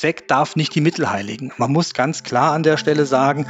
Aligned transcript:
Zweck 0.00 0.28
darf 0.28 0.56
nicht 0.56 0.74
die 0.74 0.80
Mittel 0.80 1.10
heiligen. 1.10 1.52
Man 1.58 1.72
muss 1.72 1.92
ganz 1.92 2.22
klar 2.22 2.52
an 2.52 2.62
der 2.62 2.78
Stelle 2.78 3.04
sagen, 3.04 3.44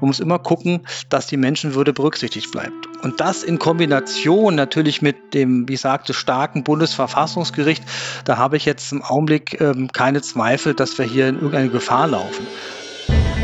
man 0.00 0.06
muss 0.06 0.20
immer 0.20 0.38
gucken, 0.38 0.86
dass 1.08 1.26
die 1.26 1.36
Menschenwürde 1.36 1.92
berücksichtigt 1.92 2.52
bleibt. 2.52 2.86
Und 3.02 3.18
das 3.18 3.42
in 3.42 3.58
Kombination 3.58 4.54
natürlich 4.54 5.02
mit 5.02 5.34
dem, 5.34 5.68
wie 5.68 5.72
ich 5.72 5.80
sagte, 5.80 6.14
starken 6.14 6.62
Bundesverfassungsgericht, 6.62 7.82
da 8.24 8.38
habe 8.38 8.56
ich 8.56 8.66
jetzt 8.66 8.92
im 8.92 9.02
Augenblick 9.02 9.60
ähm, 9.60 9.90
keine 9.92 10.22
Zweifel, 10.22 10.74
dass 10.74 10.96
wir 10.96 11.04
hier 11.04 11.26
in 11.26 11.34
irgendeine 11.36 11.70
Gefahr 11.70 12.06
laufen. 12.06 12.46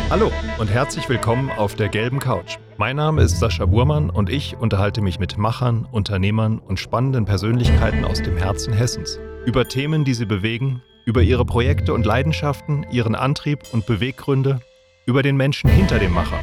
Hallo 0.09 0.31
und 0.59 0.69
herzlich 0.69 1.09
willkommen 1.09 1.51
auf 1.51 1.75
der 1.75 1.89
gelben 1.89 2.21
Couch. 2.21 2.59
Mein 2.77 2.95
Name 2.95 3.23
ist 3.23 3.41
Sascha 3.41 3.67
Burmann 3.67 4.09
und 4.09 4.31
ich 4.31 4.57
unterhalte 4.57 5.01
mich 5.01 5.19
mit 5.19 5.37
Machern, 5.37 5.85
Unternehmern 5.91 6.61
und 6.61 6.79
spannenden 6.79 7.25
Persönlichkeiten 7.25 8.05
aus 8.05 8.23
dem 8.23 8.37
Herzen 8.37 8.73
Hessens 8.73 9.19
über 9.47 9.67
Themen, 9.67 10.05
die 10.05 10.15
sie 10.15 10.27
bewegen, 10.27 10.81
über 11.05 11.23
ihre 11.23 11.45
Projekte 11.45 11.95
und 11.95 12.07
Leidenschaften, 12.07 12.87
ihren 12.91 13.15
Antrieb 13.15 13.61
und 13.73 13.87
Beweggründe, 13.87 14.61
über 15.07 15.23
den 15.23 15.37
Menschen 15.37 15.69
hinter 15.69 15.99
dem 15.99 16.13
Macher. 16.13 16.39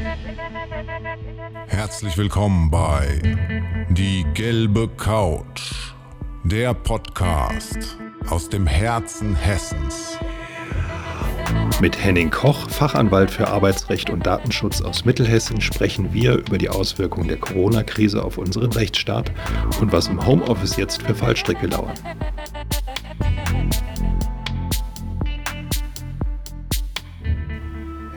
Herzlich 1.67 2.17
willkommen 2.17 2.69
bei 2.69 3.21
Die 3.89 4.25
gelbe 4.33 4.89
Couch, 4.89 5.71
der 6.43 6.73
Podcast 6.73 7.97
aus 8.29 8.49
dem 8.49 8.67
Herzen 8.67 9.35
Hessens. 9.35 10.17
Mit 11.81 12.03
Henning 12.03 12.29
Koch, 12.29 12.69
Fachanwalt 12.69 13.31
für 13.31 13.47
Arbeitsrecht 13.47 14.09
und 14.09 14.25
Datenschutz 14.25 14.81
aus 14.81 15.05
Mittelhessen, 15.05 15.61
sprechen 15.61 16.13
wir 16.13 16.35
über 16.35 16.57
die 16.57 16.69
Auswirkungen 16.69 17.29
der 17.29 17.37
Corona-Krise 17.37 18.21
auf 18.21 18.37
unseren 18.37 18.71
Rechtsstaat 18.73 19.31
und 19.79 19.93
was 19.93 20.07
im 20.07 20.25
Homeoffice 20.25 20.75
jetzt 20.75 21.01
für 21.03 21.15
Fallstricke 21.15 21.67
lauern. 21.67 21.93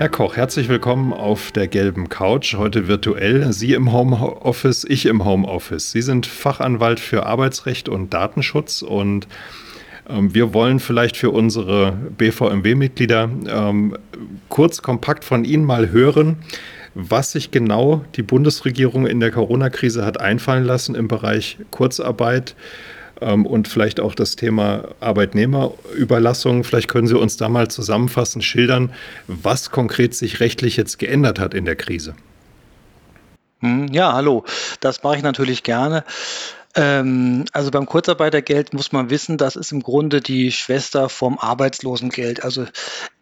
Herr 0.02 0.08
Koch, 0.08 0.34
herzlich 0.34 0.68
willkommen 0.68 1.12
auf 1.12 1.52
der 1.52 1.68
gelben 1.68 2.08
Couch. 2.08 2.56
Heute 2.56 2.88
virtuell. 2.88 3.52
Sie 3.52 3.72
im 3.72 3.92
Homeoffice, 3.92 4.82
ich 4.82 5.06
im 5.06 5.24
Homeoffice. 5.24 5.92
Sie 5.92 6.02
sind 6.02 6.26
Fachanwalt 6.26 6.98
für 6.98 7.24
Arbeitsrecht 7.24 7.88
und 7.88 8.12
Datenschutz 8.12 8.82
und 8.82 9.28
ähm, 10.10 10.34
wir 10.34 10.54
wollen 10.54 10.80
vielleicht 10.80 11.16
für 11.16 11.30
unsere 11.30 11.92
BVMW-Mitglieder 12.18 13.30
ähm, 13.46 13.96
kurz 14.48 14.82
kompakt 14.82 15.22
von 15.22 15.44
Ihnen 15.44 15.64
mal 15.64 15.90
hören, 15.90 16.38
was 16.96 17.30
sich 17.30 17.52
genau 17.52 18.04
die 18.16 18.22
Bundesregierung 18.22 19.06
in 19.06 19.20
der 19.20 19.30
Corona-Krise 19.30 20.04
hat 20.04 20.18
einfallen 20.18 20.64
lassen 20.64 20.96
im 20.96 21.06
Bereich 21.06 21.58
Kurzarbeit 21.70 22.56
und 23.20 23.68
vielleicht 23.68 24.00
auch 24.00 24.14
das 24.14 24.36
Thema 24.36 24.88
Arbeitnehmerüberlassung. 25.00 26.64
Vielleicht 26.64 26.88
können 26.88 27.06
Sie 27.06 27.18
uns 27.18 27.36
da 27.36 27.48
mal 27.48 27.68
zusammenfassend 27.68 28.44
schildern, 28.44 28.92
was 29.26 29.70
konkret 29.70 30.14
sich 30.14 30.40
rechtlich 30.40 30.76
jetzt 30.76 30.98
geändert 30.98 31.38
hat 31.38 31.54
in 31.54 31.64
der 31.64 31.76
Krise. 31.76 32.14
Hm, 33.60 33.88
ja, 33.92 34.12
hallo. 34.12 34.44
Das 34.80 35.02
mache 35.02 35.16
ich 35.16 35.22
natürlich 35.22 35.62
gerne. 35.62 36.04
Ähm, 36.74 37.44
also 37.52 37.70
beim 37.70 37.86
Kurzarbeitergeld 37.86 38.72
muss 38.72 38.92
man 38.92 39.10
wissen, 39.10 39.36
das 39.36 39.56
ist 39.56 39.72
im 39.72 39.82
Grunde 39.82 40.20
die 40.20 40.50
Schwester 40.52 41.08
vom 41.08 41.38
Arbeitslosengeld. 41.38 42.42
Also 42.42 42.64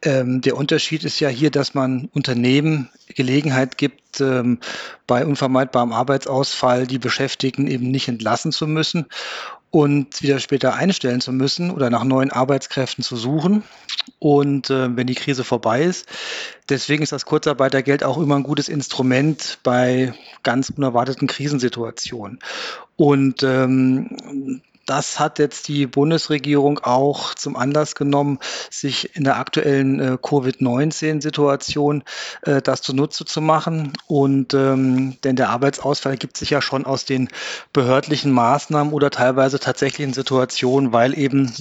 ähm, 0.03 0.41
der 0.41 0.57
Unterschied 0.57 1.05
ist 1.05 1.19
ja 1.21 1.29
hier, 1.29 1.51
dass 1.51 1.75
man 1.75 2.09
Unternehmen 2.15 2.91
Gelegenheit 3.09 3.77
gibt, 3.77 4.21
ähm, 4.21 4.61
bei 5.07 5.27
unvermeidbarem 5.27 5.93
Arbeitsausfall 5.93 6.87
die 6.87 7.01
Beschäftigten 7.01 7.67
eben 7.67 7.91
nicht 7.91 8.07
entlassen 8.07 8.53
zu 8.53 8.69
müssen 8.69 9.07
und 9.71 10.23
wieder 10.23 10.41
später 10.41 10.75
einstellen 10.75 11.21
zu 11.21 11.33
müssen 11.33 11.71
oder 11.71 11.91
nach 11.91 12.05
neuen 12.05 12.31
Arbeitskräften 12.31 13.05
zu 13.05 13.17
suchen. 13.17 13.63
Und 14.19 14.71
äh, 14.71 14.97
wenn 14.97 15.07
die 15.07 15.15
Krise 15.15 15.45
vorbei 15.45 15.83
ist, 15.83 16.07
deswegen 16.69 17.03
ist 17.03 17.13
das 17.13 17.25
Kurzarbeitergeld 17.25 18.03
auch 18.03 18.19
immer 18.19 18.37
ein 18.37 18.43
gutes 18.43 18.69
Instrument 18.69 19.59
bei 19.63 20.13
ganz 20.43 20.71
unerwarteten 20.71 21.29
Krisensituationen. 21.29 22.41
Und 22.97 23.43
ähm, 23.43 24.61
das 24.91 25.21
hat 25.21 25.39
jetzt 25.39 25.69
die 25.69 25.87
Bundesregierung 25.87 26.81
auch 26.81 27.35
zum 27.35 27.55
Anlass 27.55 27.95
genommen, 27.95 28.41
sich 28.71 29.15
in 29.15 29.23
der 29.23 29.37
aktuellen 29.37 30.01
äh, 30.01 30.19
Covid-19-Situation 30.21 32.03
äh, 32.43 32.61
das 32.61 32.83
zunutze 32.83 33.25
zu 33.25 33.41
machen. 33.41 33.93
Und 34.09 34.53
ähm, 34.53 35.17
denn 35.23 35.37
der 35.37 35.51
Arbeitsausfall 35.51 36.15
ergibt 36.15 36.37
sich 36.37 36.51
ja 36.51 36.61
schon 36.61 36.87
aus 36.87 37.05
den 37.05 37.29
behördlichen 37.73 38.33
Maßnahmen 38.33 38.93
oder 38.93 39.11
teilweise 39.11 39.61
tatsächlichen 39.61 40.13
Situationen, 40.13 40.93
weil 40.93 41.17
eben 41.17 41.53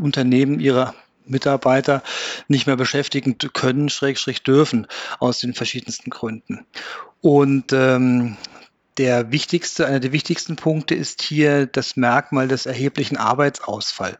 Unternehmen 0.00 0.58
ihre 0.58 0.94
Mitarbeiter 1.26 2.02
nicht 2.48 2.66
mehr 2.66 2.76
beschäftigen 2.76 3.36
können, 3.52 3.90
schrägstrich 3.90 4.44
dürfen, 4.44 4.86
aus 5.18 5.40
den 5.40 5.52
verschiedensten 5.52 6.08
Gründen. 6.08 6.64
Und 7.20 7.74
ähm, 7.74 8.38
der 8.98 9.32
wichtigste, 9.32 9.86
einer 9.86 10.00
der 10.00 10.12
wichtigsten 10.12 10.56
Punkte 10.56 10.94
ist 10.94 11.22
hier 11.22 11.66
das 11.66 11.96
Merkmal 11.96 12.48
des 12.48 12.66
erheblichen 12.66 13.16
Arbeitsausfalls. 13.16 14.18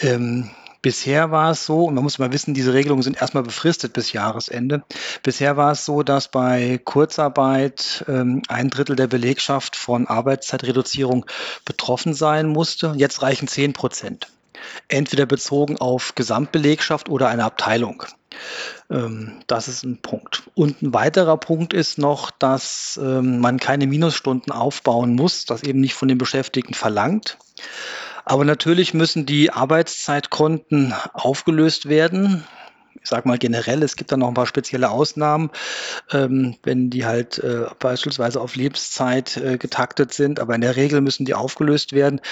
Ähm, 0.00 0.50
bisher 0.82 1.30
war 1.30 1.52
es 1.52 1.64
so, 1.64 1.84
und 1.84 1.94
man 1.94 2.02
muss 2.04 2.18
mal 2.18 2.32
wissen, 2.32 2.54
diese 2.54 2.74
Regelungen 2.74 3.02
sind 3.02 3.20
erstmal 3.20 3.44
befristet 3.44 3.92
bis 3.92 4.12
Jahresende. 4.12 4.82
Bisher 5.22 5.56
war 5.56 5.72
es 5.72 5.84
so, 5.84 6.02
dass 6.02 6.28
bei 6.28 6.78
Kurzarbeit 6.84 8.04
ähm, 8.08 8.42
ein 8.48 8.70
Drittel 8.70 8.96
der 8.96 9.06
Belegschaft 9.06 9.76
von 9.76 10.06
Arbeitszeitreduzierung 10.06 11.26
betroffen 11.64 12.14
sein 12.14 12.48
musste. 12.48 12.94
Jetzt 12.96 13.22
reichen 13.22 13.48
10 13.48 13.72
Prozent. 13.72 14.28
Entweder 14.88 15.26
bezogen 15.26 15.78
auf 15.78 16.14
Gesamtbelegschaft 16.14 17.08
oder 17.08 17.28
eine 17.28 17.44
Abteilung. 17.44 18.04
Ähm, 18.90 19.40
das 19.46 19.68
ist 19.68 19.84
ein 19.84 19.98
Punkt. 20.02 20.42
Und 20.54 20.82
ein 20.82 20.94
weiterer 20.94 21.36
Punkt 21.36 21.72
ist 21.72 21.98
noch, 21.98 22.30
dass 22.30 22.98
ähm, 23.02 23.40
man 23.40 23.58
keine 23.58 23.86
Minusstunden 23.86 24.52
aufbauen 24.52 25.14
muss, 25.14 25.44
das 25.44 25.62
eben 25.62 25.80
nicht 25.80 25.94
von 25.94 26.08
den 26.08 26.18
Beschäftigten 26.18 26.74
verlangt. 26.74 27.38
Aber 28.24 28.44
natürlich 28.44 28.94
müssen 28.94 29.26
die 29.26 29.50
Arbeitszeitkonten 29.50 30.94
aufgelöst 31.12 31.88
werden. 31.88 32.44
Ich 33.02 33.10
sage 33.10 33.28
mal 33.28 33.36
generell, 33.36 33.82
es 33.82 33.96
gibt 33.96 34.12
da 34.12 34.16
noch 34.16 34.28
ein 34.28 34.34
paar 34.34 34.46
spezielle 34.46 34.90
Ausnahmen, 34.90 35.50
ähm, 36.10 36.56
wenn 36.62 36.88
die 36.88 37.04
halt 37.04 37.38
äh, 37.38 37.66
beispielsweise 37.78 38.40
auf 38.40 38.56
Lebenszeit 38.56 39.36
äh, 39.36 39.58
getaktet 39.58 40.14
sind. 40.14 40.40
Aber 40.40 40.54
in 40.54 40.62
der 40.62 40.76
Regel 40.76 41.02
müssen 41.02 41.26
die 41.26 41.34
aufgelöst 41.34 41.92
werden 41.92 42.22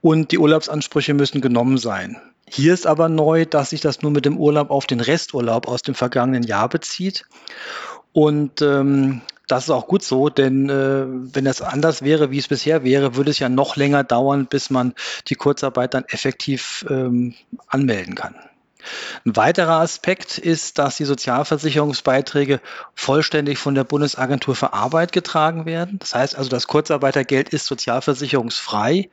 und 0.00 0.30
die 0.30 0.38
Urlaubsansprüche 0.38 1.14
müssen 1.14 1.40
genommen 1.40 1.78
sein. 1.78 2.20
Hier 2.50 2.74
ist 2.74 2.86
aber 2.86 3.08
neu, 3.08 3.46
dass 3.46 3.70
sich 3.70 3.80
das 3.80 4.02
nur 4.02 4.10
mit 4.10 4.24
dem 4.24 4.36
Urlaub 4.36 4.70
auf 4.70 4.86
den 4.86 5.00
Resturlaub 5.00 5.68
aus 5.68 5.82
dem 5.82 5.94
vergangenen 5.94 6.42
Jahr 6.42 6.68
bezieht. 6.68 7.24
Und 8.12 8.60
ähm, 8.60 9.22
das 9.46 9.64
ist 9.64 9.70
auch 9.70 9.86
gut 9.86 10.02
so, 10.02 10.28
denn 10.30 10.68
äh, 10.68 11.04
wenn 11.06 11.44
das 11.44 11.62
anders 11.62 12.02
wäre, 12.02 12.32
wie 12.32 12.38
es 12.38 12.48
bisher 12.48 12.82
wäre, 12.82 13.14
würde 13.14 13.30
es 13.30 13.38
ja 13.38 13.48
noch 13.48 13.76
länger 13.76 14.02
dauern, 14.02 14.46
bis 14.46 14.68
man 14.68 14.94
die 15.28 15.36
Kurzarbeit 15.36 15.94
dann 15.94 16.04
effektiv 16.08 16.84
ähm, 16.90 17.34
anmelden 17.68 18.16
kann. 18.16 18.34
Ein 19.24 19.36
weiterer 19.36 19.80
Aspekt 19.80 20.38
ist, 20.38 20.78
dass 20.78 20.96
die 20.96 21.04
Sozialversicherungsbeiträge 21.04 22.60
vollständig 22.94 23.58
von 23.58 23.74
der 23.74 23.84
Bundesagentur 23.84 24.56
für 24.56 24.72
Arbeit 24.72 25.12
getragen 25.12 25.66
werden. 25.66 25.98
Das 25.98 26.14
heißt 26.14 26.36
also, 26.36 26.48
das 26.48 26.66
Kurzarbeitergeld 26.66 27.50
ist 27.50 27.66
sozialversicherungsfrei 27.66 29.10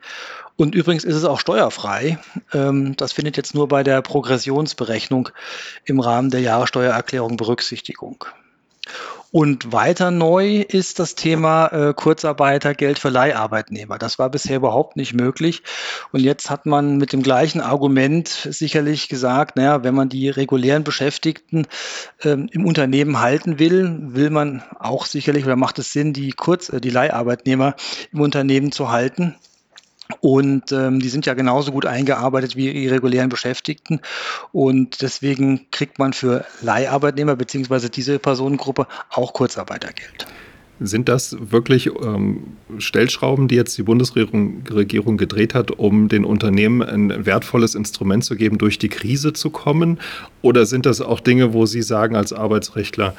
und 0.58 0.74
übrigens 0.74 1.04
ist 1.04 1.14
es 1.14 1.24
auch 1.24 1.38
steuerfrei. 1.38 2.18
Ähm, 2.52 2.96
das 2.96 3.12
findet 3.12 3.36
jetzt 3.36 3.54
nur 3.54 3.68
bei 3.68 3.84
der 3.84 4.02
Progressionsberechnung 4.02 5.28
im 5.84 6.00
Rahmen 6.00 6.30
der 6.30 6.40
Jahressteuererklärung 6.40 7.36
Berücksichtigung. 7.36 8.24
Und 9.30 9.72
weiter 9.72 10.10
neu 10.10 10.62
ist 10.62 10.98
das 10.98 11.14
Thema 11.14 11.66
äh, 11.68 11.94
Kurzarbeitergeld 11.94 12.98
für 12.98 13.10
Leiharbeitnehmer. 13.10 13.98
Das 13.98 14.18
war 14.18 14.30
bisher 14.30 14.56
überhaupt 14.56 14.96
nicht 14.96 15.14
möglich. 15.14 15.62
Und 16.10 16.20
jetzt 16.20 16.50
hat 16.50 16.66
man 16.66 16.96
mit 16.96 17.12
dem 17.12 17.22
gleichen 17.22 17.60
Argument 17.60 18.26
sicherlich 18.26 19.08
gesagt, 19.08 19.56
naja, 19.56 19.84
wenn 19.84 19.94
man 19.94 20.08
die 20.08 20.28
regulären 20.28 20.82
Beschäftigten 20.82 21.66
ähm, 22.24 22.48
im 22.50 22.66
Unternehmen 22.66 23.20
halten 23.20 23.60
will, 23.60 23.98
will 24.00 24.30
man 24.30 24.64
auch 24.80 25.06
sicherlich 25.06 25.44
oder 25.44 25.56
macht 25.56 25.78
es 25.78 25.92
Sinn, 25.92 26.12
die 26.12 26.32
Kurz, 26.32 26.68
äh, 26.70 26.80
die 26.80 26.90
Leiharbeitnehmer 26.90 27.76
im 28.12 28.22
Unternehmen 28.22 28.72
zu 28.72 28.90
halten. 28.90 29.36
Und 30.20 30.72
ähm, 30.72 31.00
die 31.00 31.08
sind 31.08 31.26
ja 31.26 31.34
genauso 31.34 31.72
gut 31.72 31.86
eingearbeitet 31.86 32.56
wie 32.56 32.70
ihre 32.70 32.96
regulären 32.96 33.28
Beschäftigten. 33.28 34.00
Und 34.52 35.02
deswegen 35.02 35.70
kriegt 35.70 35.98
man 35.98 36.12
für 36.12 36.44
Leiharbeitnehmer 36.62 37.36
beziehungsweise 37.36 37.90
diese 37.90 38.18
Personengruppe 38.18 38.86
auch 39.10 39.32
Kurzarbeitergeld. 39.32 40.26
Sind 40.80 41.08
das 41.08 41.36
wirklich 41.40 41.86
ähm, 41.86 42.44
Stellschrauben, 42.78 43.48
die 43.48 43.56
jetzt 43.56 43.76
die 43.76 43.82
Bundesregierung 43.82 44.62
Regierung 44.70 45.16
gedreht 45.16 45.52
hat, 45.52 45.72
um 45.72 46.08
den 46.08 46.24
Unternehmen 46.24 46.82
ein 46.82 47.26
wertvolles 47.26 47.74
Instrument 47.74 48.24
zu 48.24 48.36
geben, 48.36 48.58
durch 48.58 48.78
die 48.78 48.88
Krise 48.88 49.32
zu 49.32 49.50
kommen? 49.50 49.98
Oder 50.40 50.66
sind 50.66 50.86
das 50.86 51.00
auch 51.00 51.18
Dinge, 51.18 51.52
wo 51.52 51.66
Sie 51.66 51.82
sagen 51.82 52.14
als 52.14 52.32
Arbeitsrechtler, 52.32 53.14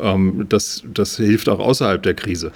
ähm, 0.00 0.46
das, 0.48 0.84
das 0.86 1.16
hilft 1.16 1.50
auch 1.50 1.58
außerhalb 1.58 2.02
der 2.02 2.14
Krise? 2.14 2.50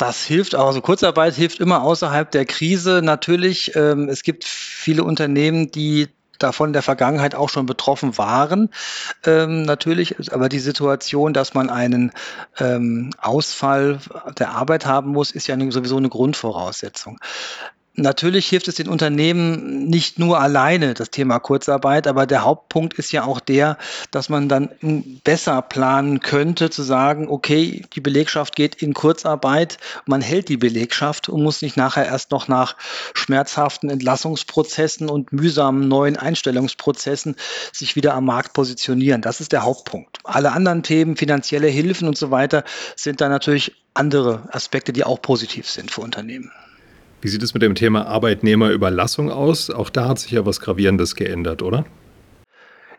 Das 0.00 0.24
hilft 0.24 0.54
auch. 0.54 0.68
Also 0.68 0.80
Kurzarbeit 0.80 1.34
hilft 1.34 1.60
immer 1.60 1.82
außerhalb 1.82 2.30
der 2.30 2.46
Krise. 2.46 3.02
Natürlich, 3.04 3.76
ähm, 3.76 4.08
es 4.08 4.22
gibt 4.22 4.44
viele 4.44 5.04
Unternehmen, 5.04 5.70
die 5.72 6.08
davon 6.38 6.70
in 6.70 6.72
der 6.72 6.80
Vergangenheit 6.80 7.34
auch 7.34 7.50
schon 7.50 7.66
betroffen 7.66 8.16
waren, 8.16 8.70
ähm, 9.26 9.60
natürlich. 9.64 10.32
Aber 10.32 10.48
die 10.48 10.58
Situation, 10.58 11.34
dass 11.34 11.52
man 11.52 11.68
einen 11.68 12.12
ähm, 12.58 13.10
Ausfall 13.18 13.98
der 14.38 14.52
Arbeit 14.52 14.86
haben 14.86 15.10
muss, 15.10 15.32
ist 15.32 15.48
ja 15.48 15.70
sowieso 15.70 15.98
eine 15.98 16.08
Grundvoraussetzung. 16.08 17.18
Natürlich 17.96 18.48
hilft 18.48 18.68
es 18.68 18.76
den 18.76 18.88
Unternehmen 18.88 19.88
nicht 19.88 20.20
nur 20.20 20.40
alleine, 20.40 20.94
das 20.94 21.10
Thema 21.10 21.40
Kurzarbeit, 21.40 22.06
aber 22.06 22.24
der 22.24 22.44
Hauptpunkt 22.44 22.94
ist 22.94 23.10
ja 23.10 23.24
auch 23.24 23.40
der, 23.40 23.78
dass 24.12 24.28
man 24.28 24.48
dann 24.48 24.70
besser 25.24 25.60
planen 25.60 26.20
könnte, 26.20 26.70
zu 26.70 26.84
sagen, 26.84 27.28
okay, 27.28 27.84
die 27.92 28.00
Belegschaft 28.00 28.54
geht 28.54 28.76
in 28.76 28.94
Kurzarbeit, 28.94 29.78
man 30.06 30.20
hält 30.20 30.48
die 30.48 30.56
Belegschaft 30.56 31.28
und 31.28 31.42
muss 31.42 31.62
nicht 31.62 31.76
nachher 31.76 32.06
erst 32.06 32.30
noch 32.30 32.46
nach 32.46 32.76
schmerzhaften 33.12 33.90
Entlassungsprozessen 33.90 35.10
und 35.10 35.32
mühsamen 35.32 35.88
neuen 35.88 36.16
Einstellungsprozessen 36.16 37.34
sich 37.72 37.96
wieder 37.96 38.14
am 38.14 38.24
Markt 38.24 38.52
positionieren. 38.52 39.20
Das 39.20 39.40
ist 39.40 39.50
der 39.50 39.64
Hauptpunkt. 39.64 40.18
Alle 40.22 40.52
anderen 40.52 40.84
Themen, 40.84 41.16
finanzielle 41.16 41.66
Hilfen 41.66 42.06
und 42.06 42.16
so 42.16 42.30
weiter, 42.30 42.62
sind 42.94 43.20
da 43.20 43.28
natürlich 43.28 43.74
andere 43.94 44.48
Aspekte, 44.52 44.92
die 44.92 45.02
auch 45.02 45.20
positiv 45.20 45.68
sind 45.68 45.90
für 45.90 46.02
Unternehmen. 46.02 46.52
Wie 47.20 47.28
sieht 47.28 47.42
es 47.42 47.52
mit 47.52 47.62
dem 47.62 47.74
Thema 47.74 48.06
Arbeitnehmerüberlassung 48.06 49.30
aus? 49.30 49.70
Auch 49.70 49.90
da 49.90 50.08
hat 50.08 50.18
sich 50.18 50.32
ja 50.32 50.46
was 50.46 50.60
Gravierendes 50.60 51.14
geändert, 51.14 51.62
oder? 51.62 51.84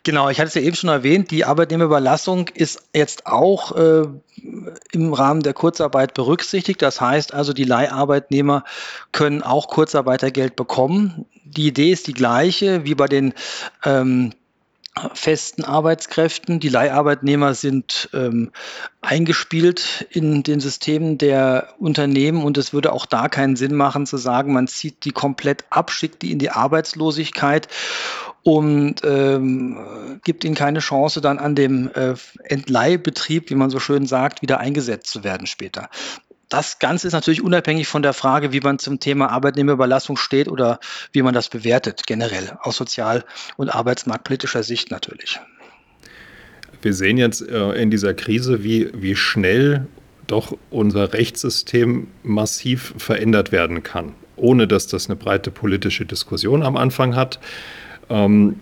Genau, 0.04 0.30
ich 0.30 0.40
hatte 0.40 0.48
es 0.48 0.56
ja 0.56 0.62
eben 0.62 0.76
schon 0.76 0.90
erwähnt, 0.90 1.30
die 1.30 1.46
Arbeitnehmerüberlassung 1.46 2.48
ist 2.56 2.90
jetzt 2.96 3.28
auch 3.28 3.76
äh, 3.76 4.08
im 4.92 5.14
Rahmen 5.14 5.42
der 5.42 5.54
Kurzarbeit 5.54 6.16
berücksichtigt. 6.16 6.82
Das 6.82 7.00
heißt 7.00 7.36
also, 7.36 7.54
die 7.54 7.66
Leiharbeitnehmer 7.66 8.64
können 9.12 9.44
auch 9.44 9.68
Kurzarbeitergeld 9.68 10.56
bekommen. 10.56 11.26
Die 11.44 11.68
Idee 11.68 11.92
ist 11.92 12.08
die 12.08 12.14
gleiche 12.14 12.84
wie 12.84 12.96
bei 12.96 13.08
den 13.08 13.34
ähm, 13.86 14.34
festen 15.14 15.64
Arbeitskräften. 15.64 16.60
Die 16.60 16.70
Leiharbeitnehmer 16.70 17.54
sind 17.54 18.10
ähm, 18.14 18.52
eingespielt 19.02 20.08
in 20.12 20.44
den 20.44 20.60
Systemen 20.60 21.18
der 21.18 21.70
Unternehmen 21.80 22.44
und 22.44 22.58
es 22.58 22.74
würde 22.74 22.92
auch 22.92 23.06
da 23.06 23.30
keinen 23.30 23.56
Sinn 23.56 23.76
machen 23.76 24.06
zu 24.06 24.18
sagen, 24.18 24.54
man 24.54 24.68
zieht 24.68 25.06
die 25.06 25.12
komplett 25.12 25.66
ab, 25.70 25.92
schickt 25.92 26.22
die 26.22 26.32
in 26.32 26.40
die 26.40 26.50
Arbeitslosigkeit 26.50 27.68
und 28.44 29.04
ähm, 29.04 30.20
gibt 30.24 30.44
ihnen 30.44 30.56
keine 30.56 30.80
Chance, 30.80 31.22
dann 31.22 31.40
an 31.40 31.56
dem 31.56 31.90
äh, 31.94 32.16
Entleihbetrieb, 32.44 33.50
wie 33.50 33.56
man 33.56 33.70
so 33.70 33.80
schön 33.80 34.06
sagt, 34.06 34.42
wieder 34.42 34.60
eingesetzt 34.60 35.12
zu 35.12 35.24
werden 35.24 35.48
später. 35.48 35.90
Das 36.52 36.80
Ganze 36.80 37.08
ist 37.08 37.14
natürlich 37.14 37.42
unabhängig 37.42 37.88
von 37.88 38.04
der 38.04 38.12
Frage, 38.12 38.52
wie 38.52 38.60
man 38.60 38.78
zum 38.78 39.00
Thema 39.00 39.30
Arbeitnehmerüberlassung 39.30 40.18
steht 40.18 40.50
oder 40.50 40.82
wie 41.14 41.22
man 41.22 41.34
das 41.34 41.48
bewertet, 41.48 42.06
generell 42.06 42.58
aus 42.60 42.76
sozial- 42.76 43.24
und 43.56 43.70
arbeitsmarktpolitischer 43.70 44.62
Sicht 44.62 44.92
natürlich. 44.92 45.40
Wir 46.82 46.94
sehen 46.94 47.18
jetzt 47.18 47.42
äh, 47.42 47.72
in 47.82 47.90
dieser 47.90 48.14
Krise, 48.14 48.66
wie, 48.66 48.92
wie 48.94 49.16
schnell 49.16 49.88
doch 50.28 50.58
unser 50.70 51.14
Rechtssystem 51.14 52.08
massiv 52.22 52.96
verändert 52.98 53.54
werden 53.54 53.82
kann, 53.82 54.14
ohne 54.36 54.68
dass 54.68 54.88
das 54.88 55.10
eine 55.10 55.16
breite 55.16 55.52
politische 55.52 56.06
Diskussion 56.06 56.64
am 56.64 56.76
Anfang 56.76 57.16
hat. 57.16 57.40
Ähm, 58.10 58.60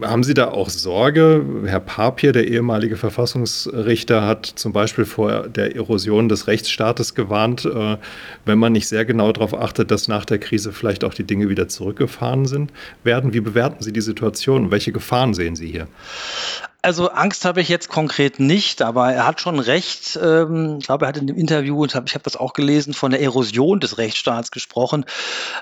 haben 0.00 0.24
Sie 0.24 0.34
da 0.34 0.48
auch 0.48 0.68
Sorge? 0.68 1.44
Herr 1.64 1.80
Papier, 1.80 2.32
der 2.32 2.48
ehemalige 2.48 2.96
Verfassungsrichter, 2.96 4.26
hat 4.26 4.46
zum 4.46 4.72
Beispiel 4.72 5.04
vor 5.04 5.48
der 5.48 5.76
Erosion 5.76 6.28
des 6.28 6.46
Rechtsstaates 6.46 7.14
gewarnt, 7.14 7.64
äh, 7.64 7.96
wenn 8.44 8.58
man 8.58 8.72
nicht 8.72 8.88
sehr 8.88 9.04
genau 9.04 9.32
darauf 9.32 9.54
achtet, 9.54 9.90
dass 9.90 10.08
nach 10.08 10.24
der 10.24 10.38
Krise 10.38 10.72
vielleicht 10.72 11.04
auch 11.04 11.14
die 11.14 11.24
Dinge 11.24 11.48
wieder 11.48 11.68
zurückgefahren 11.68 12.46
sind 12.46 12.72
werden. 13.04 13.34
Wie 13.34 13.40
bewerten 13.40 13.82
Sie 13.82 13.92
die 13.92 14.00
Situation? 14.00 14.70
Welche 14.70 14.92
Gefahren 14.92 15.34
sehen 15.34 15.56
Sie 15.56 15.68
hier? 15.68 15.86
Also 16.84 17.10
Angst 17.10 17.44
habe 17.44 17.60
ich 17.60 17.68
jetzt 17.68 17.88
konkret 17.88 18.40
nicht, 18.40 18.82
aber 18.82 19.12
er 19.12 19.24
hat 19.24 19.40
schon 19.40 19.60
recht. 19.60 20.18
Ähm, 20.20 20.78
ich 20.80 20.86
glaube, 20.86 21.04
er 21.04 21.08
hat 21.10 21.16
in 21.16 21.28
dem 21.28 21.36
Interview, 21.36 21.80
und 21.80 21.94
ich 21.94 22.14
habe 22.14 22.24
das 22.24 22.36
auch 22.36 22.54
gelesen, 22.54 22.92
von 22.92 23.12
der 23.12 23.20
Erosion 23.20 23.78
des 23.78 23.98
Rechtsstaats 23.98 24.50
gesprochen. 24.50 25.04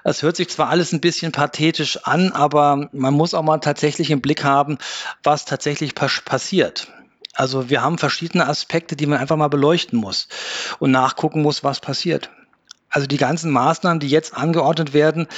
Es 0.03 0.23
hört 0.23 0.37
sich 0.37 0.49
zwar 0.49 0.71
alles 0.71 0.93
ein 0.93 1.03
bisschen 1.03 1.31
pathetisch 1.31 1.99
an, 2.05 2.33
aber 2.33 2.89
man 2.93 3.13
muss 3.13 3.35
auch 3.35 3.43
mal 3.43 3.59
tatsächlich 3.59 4.11
im 4.11 4.23
Blick 4.23 4.45
haben, 4.45 4.79
was 5.23 5.45
tatsächlich 5.45 5.95
passiert. 5.95 6.89
Also 7.35 7.69
wir 7.69 7.83
haben 7.83 7.99
verschiedene 7.99 8.49
Aspekte, 8.49 8.97
die 8.97 9.07
man 9.07 9.19
einfach 9.19 9.37
mal 9.37 9.49
beleuchten 9.49 9.99
muss 9.99 10.27
und 10.79 10.91
nachgucken 10.91 11.43
muss, 11.43 11.63
was 11.63 11.81
passiert. 11.81 12.31
Also 12.91 13.07
die 13.07 13.17
ganzen 13.17 13.51
Maßnahmen, 13.51 14.01
die 14.01 14.09
jetzt 14.09 14.37
angeordnet 14.37 14.93
werden, 14.93 15.29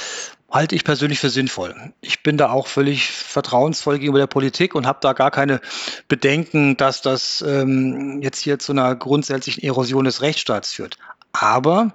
halte 0.53 0.75
ich 0.75 0.83
persönlich 0.83 1.19
für 1.19 1.29
sinnvoll. 1.29 1.73
Ich 2.01 2.21
bin 2.21 2.37
da 2.37 2.51
auch 2.51 2.67
völlig 2.67 3.09
vertrauensvoll 3.09 3.97
gegenüber 3.97 4.19
der 4.19 4.27
Politik 4.27 4.75
und 4.75 4.85
habe 4.85 4.99
da 5.01 5.13
gar 5.13 5.31
keine 5.31 5.61
Bedenken, 6.07 6.77
dass 6.77 7.01
das 7.01 7.43
ähm, 7.47 8.21
jetzt 8.21 8.39
hier 8.39 8.59
zu 8.59 8.71
einer 8.71 8.95
grundsätzlichen 8.95 9.63
Erosion 9.63 10.05
des 10.05 10.21
Rechtsstaats 10.21 10.73
führt. 10.73 10.97
Aber 11.35 11.93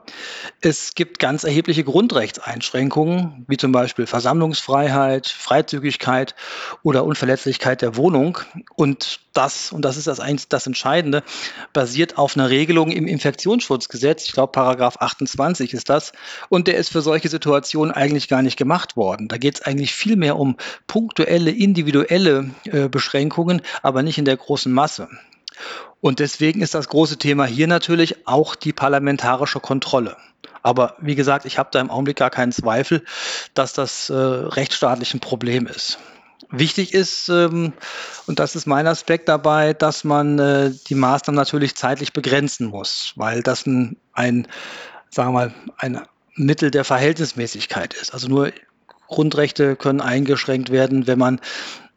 es 0.60 0.96
gibt 0.96 1.20
ganz 1.20 1.44
erhebliche 1.44 1.84
Grundrechtseinschränkungen, 1.84 3.44
wie 3.46 3.56
zum 3.56 3.70
Beispiel 3.70 4.08
Versammlungsfreiheit, 4.08 5.28
Freizügigkeit 5.28 6.34
oder 6.82 7.04
Unverletzlichkeit 7.04 7.80
der 7.80 7.94
Wohnung. 7.94 8.38
Und 8.74 9.20
das, 9.34 9.70
und 9.70 9.82
das 9.82 9.96
ist 9.96 10.08
das 10.08 10.20
das 10.48 10.66
Entscheidende, 10.66 11.22
basiert 11.72 12.18
auf 12.18 12.36
einer 12.36 12.50
Regelung 12.50 12.90
im 12.90 13.06
Infektionsschutzgesetz. 13.06 14.24
Ich 14.26 14.32
glaube, 14.32 14.50
Paragraph 14.50 14.96
28 14.96 15.72
ist 15.72 15.88
das. 15.88 16.10
Und 16.48 16.66
der 16.66 16.76
ist 16.76 16.90
für 16.90 17.00
solche 17.00 17.28
Situationen 17.28 17.94
eigentlich 17.94 18.26
gar 18.26 18.42
nicht 18.42 18.56
gemacht 18.56 18.96
worden. 18.96 19.28
Da 19.28 19.38
geht 19.38 19.54
es 19.54 19.62
eigentlich 19.62 19.94
viel 19.94 20.16
mehr 20.16 20.36
um 20.36 20.56
punktuelle, 20.88 21.52
individuelle 21.52 22.50
äh, 22.64 22.88
Beschränkungen, 22.88 23.62
aber 23.82 24.02
nicht 24.02 24.18
in 24.18 24.24
der 24.24 24.36
großen 24.36 24.72
Masse. 24.72 25.08
Und 26.00 26.20
deswegen 26.20 26.62
ist 26.62 26.74
das 26.74 26.88
große 26.88 27.18
Thema 27.18 27.44
hier 27.44 27.66
natürlich 27.66 28.26
auch 28.26 28.54
die 28.54 28.72
parlamentarische 28.72 29.60
Kontrolle. 29.60 30.16
Aber 30.62 30.94
wie 31.00 31.14
gesagt, 31.14 31.44
ich 31.44 31.58
habe 31.58 31.70
da 31.72 31.80
im 31.80 31.90
Augenblick 31.90 32.16
gar 32.16 32.30
keinen 32.30 32.52
Zweifel, 32.52 33.04
dass 33.54 33.72
das 33.72 34.10
äh, 34.10 34.14
rechtsstaatlich 34.14 35.14
ein 35.14 35.20
Problem 35.20 35.66
ist. 35.66 35.98
Wichtig 36.50 36.94
ist, 36.94 37.28
ähm, 37.28 37.72
und 38.26 38.38
das 38.38 38.56
ist 38.56 38.66
mein 38.66 38.86
Aspekt 38.86 39.28
dabei, 39.28 39.74
dass 39.74 40.04
man 40.04 40.38
äh, 40.38 40.72
die 40.88 40.94
Maßnahmen 40.94 41.36
natürlich 41.36 41.74
zeitlich 41.76 42.12
begrenzen 42.12 42.68
muss, 42.68 43.12
weil 43.16 43.42
das 43.42 43.66
ein, 43.66 43.96
ein 44.12 44.46
sagen 45.10 45.30
wir 45.30 45.32
mal, 45.32 45.54
ein 45.78 46.02
Mittel 46.34 46.70
der 46.70 46.84
Verhältnismäßigkeit 46.84 47.94
ist. 47.94 48.14
Also 48.14 48.28
nur 48.28 48.52
Grundrechte 49.08 49.74
können 49.74 50.00
eingeschränkt 50.00 50.70
werden, 50.70 51.06
wenn 51.06 51.18
man 51.18 51.40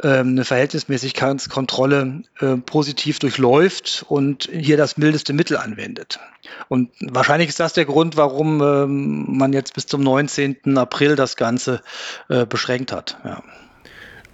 eine 0.07 0.45
Verhältnismäßigkeitskontrolle 0.45 2.23
äh, 2.39 2.57
positiv 2.57 3.19
durchläuft 3.19 4.05
und 4.07 4.49
hier 4.51 4.77
das 4.77 4.97
mildeste 4.97 5.33
Mittel 5.33 5.57
anwendet. 5.57 6.19
Und 6.67 6.89
wahrscheinlich 6.99 7.49
ist 7.49 7.59
das 7.59 7.73
der 7.73 7.85
Grund, 7.85 8.17
warum 8.17 8.61
ähm, 8.61 9.37
man 9.37 9.53
jetzt 9.53 9.73
bis 9.73 9.87
zum 9.87 10.01
19. 10.01 10.77
April 10.77 11.15
das 11.15 11.35
Ganze 11.35 11.81
äh, 12.29 12.45
beschränkt 12.45 12.91
hat. 12.91 13.17
Ja. 13.23 13.43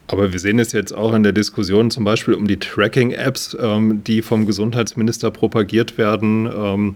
Aber 0.10 0.32
wir 0.32 0.40
sehen 0.40 0.58
es 0.60 0.72
jetzt 0.72 0.94
auch 0.94 1.14
in 1.14 1.24
der 1.24 1.34
Diskussion 1.34 1.92
zum 1.92 2.06
Beispiel 2.06 2.34
um 2.34 2.48
die 2.48 2.60
Tracking-Apps, 2.60 3.58
ähm, 3.60 4.04
die 4.06 4.22
vom 4.22 4.46
Gesundheitsminister 4.46 5.32
propagiert 5.32 5.98
werden. 5.98 6.96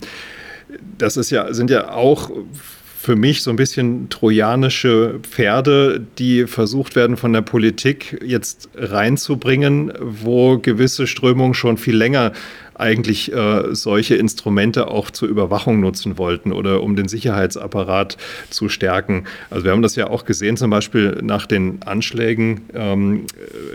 das 0.98 1.18
ist 1.18 1.30
ja, 1.30 1.54
sind 1.54 1.70
ja 1.70 1.92
auch 1.92 2.32
für 3.02 3.16
mich 3.16 3.42
so 3.42 3.50
ein 3.50 3.56
bisschen 3.56 4.10
trojanische 4.10 5.20
Pferde, 5.24 6.06
die 6.20 6.46
versucht 6.46 6.96
werden 6.96 7.18
von 7.18 7.34
der 7.34 7.42
Politik 7.42 8.22
jetzt 8.24 8.70
reinzubringen, 8.76 9.92
wo 10.00 10.60
gewisse 10.60 11.08
Strömungen 11.08 11.56
schon 11.56 11.78
viel 11.78 11.96
länger 11.96 12.32
eigentlich 12.76 13.34
äh, 13.34 13.74
solche 13.74 14.16
Instrumente 14.16 14.88
auch 14.88 15.10
zur 15.10 15.30
Überwachung 15.30 15.80
nutzen 15.80 16.20
wollten 16.20 16.52
oder 16.52 16.84
um 16.84 16.96
den 16.96 17.08
Sicherheitsapparat 17.08 18.18
zu 18.52 18.70
stärken. 18.70 19.24
Also 19.50 19.66
wir 19.66 19.72
haben 19.72 19.82
das 19.82 19.96
ja 19.96 20.08
auch 20.08 20.24
gesehen, 20.24 20.56
zum 20.56 20.70
Beispiel 20.70 21.18
nach 21.24 21.48
den 21.48 21.82
Anschlägen 21.82 22.62
ähm, 22.76 23.26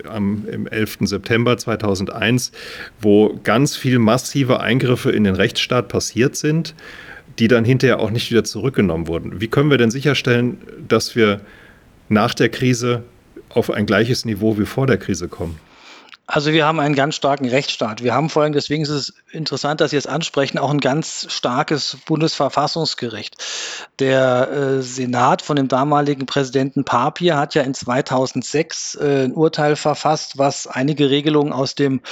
am, 0.08 0.44
im 0.50 0.68
11. 0.68 0.98
September 1.00 1.58
2001, 1.58 2.52
wo 3.00 3.40
ganz 3.42 3.74
viel 3.74 3.98
massive 3.98 4.60
Eingriffe 4.60 5.10
in 5.10 5.24
den 5.24 5.34
Rechtsstaat 5.34 5.88
passiert 5.88 6.36
sind 6.36 6.76
die 7.38 7.48
dann 7.48 7.64
hinterher 7.64 8.00
auch 8.00 8.10
nicht 8.10 8.30
wieder 8.30 8.44
zurückgenommen 8.44 9.08
wurden. 9.08 9.40
Wie 9.40 9.48
können 9.48 9.70
wir 9.70 9.78
denn 9.78 9.90
sicherstellen, 9.90 10.58
dass 10.88 11.16
wir 11.16 11.40
nach 12.08 12.34
der 12.34 12.48
Krise 12.48 13.02
auf 13.50 13.70
ein 13.70 13.86
gleiches 13.86 14.24
Niveau 14.24 14.58
wie 14.58 14.66
vor 14.66 14.86
der 14.86 14.96
Krise 14.96 15.28
kommen? 15.28 15.58
Also 16.36 16.52
wir 16.52 16.66
haben 16.66 16.80
einen 16.80 16.94
ganz 16.94 17.14
starken 17.14 17.48
Rechtsstaat. 17.48 18.02
Wir 18.02 18.12
haben 18.12 18.28
vor 18.28 18.42
allem, 18.42 18.52
deswegen 18.52 18.82
ist 18.82 18.90
es 18.90 19.14
interessant, 19.32 19.80
dass 19.80 19.92
Sie 19.92 19.96
es 19.96 20.06
ansprechen, 20.06 20.58
auch 20.58 20.68
ein 20.68 20.80
ganz 20.80 21.26
starkes 21.30 21.96
Bundesverfassungsgericht. 22.04 23.42
Der 24.00 24.50
äh, 24.50 24.82
Senat 24.82 25.40
von 25.40 25.56
dem 25.56 25.68
damaligen 25.68 26.26
Präsidenten 26.26 26.84
Papier 26.84 27.38
hat 27.38 27.54
ja 27.54 27.62
in 27.62 27.72
2006 27.72 28.96
äh, 28.96 29.24
ein 29.24 29.32
Urteil 29.32 29.76
verfasst, 29.76 30.36
was 30.36 30.66
einige 30.66 31.08
Regelungen 31.08 31.54
aus 31.54 31.74
dem 31.74 32.02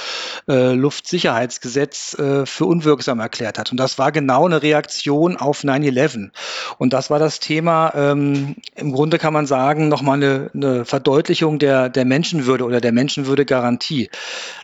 äh, 0.47 0.73
Luftsicherheitsgesetz 0.73 2.17
äh, 2.17 2.47
für 2.47 2.65
unwirksam 2.65 3.19
erklärt 3.19 3.59
hat. 3.59 3.69
Und 3.69 3.77
das 3.77 3.99
war 3.99 4.11
genau 4.11 4.47
eine 4.47 4.63
Reaktion 4.63 5.37
auf 5.37 5.63
9-11. 5.63 6.31
Und 6.79 6.93
das 6.93 7.11
war 7.11 7.19
das 7.19 7.39
Thema, 7.39 7.93
ähm, 7.93 8.55
im 8.73 8.91
Grunde 8.91 9.19
kann 9.19 9.33
man 9.33 9.45
sagen, 9.45 9.87
nochmal 9.87 10.15
eine, 10.15 10.49
eine 10.55 10.83
Verdeutlichung 10.83 11.59
der, 11.59 11.89
der 11.89 12.05
Menschenwürde 12.05 12.65
oder 12.65 12.81
der 12.81 12.91
Menschenwürdegarantie. 12.91 14.09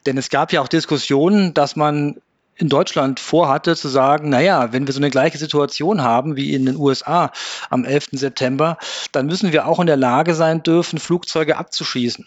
Denn 0.06 0.18
es 0.18 0.30
gab 0.30 0.52
ja 0.52 0.62
auch 0.62 0.68
Diskussionen, 0.68 1.54
dass 1.54 1.76
man 1.76 2.22
in 2.56 2.70
Deutschland 2.70 3.20
vorhatte, 3.20 3.76
zu 3.76 3.88
sagen, 3.88 4.30
naja, 4.30 4.72
wenn 4.72 4.86
wir 4.86 4.94
so 4.94 5.00
eine 5.00 5.10
gleiche 5.10 5.38
Situation 5.38 6.02
haben 6.04 6.36
wie 6.36 6.54
in 6.54 6.66
den 6.66 6.76
USA 6.76 7.32
am 7.70 7.86
11. 7.86 8.10
September, 8.12 8.78
dann 9.12 9.26
müssen 9.26 9.52
wir 9.52 9.68
auch 9.68 9.80
in 9.80 9.88
der 9.88 9.98
Lage 9.98 10.36
sein 10.36 10.62
dürfen, 10.62 11.00
Flugzeuge 11.00 11.58
abzuschießen, 11.58 12.26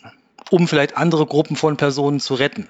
um 0.51 0.67
vielleicht 0.67 0.97
andere 0.97 1.27
Gruppen 1.27 1.57
von 1.57 1.77
Personen 1.77 2.19
zu 2.19 2.35
retten. 2.35 2.69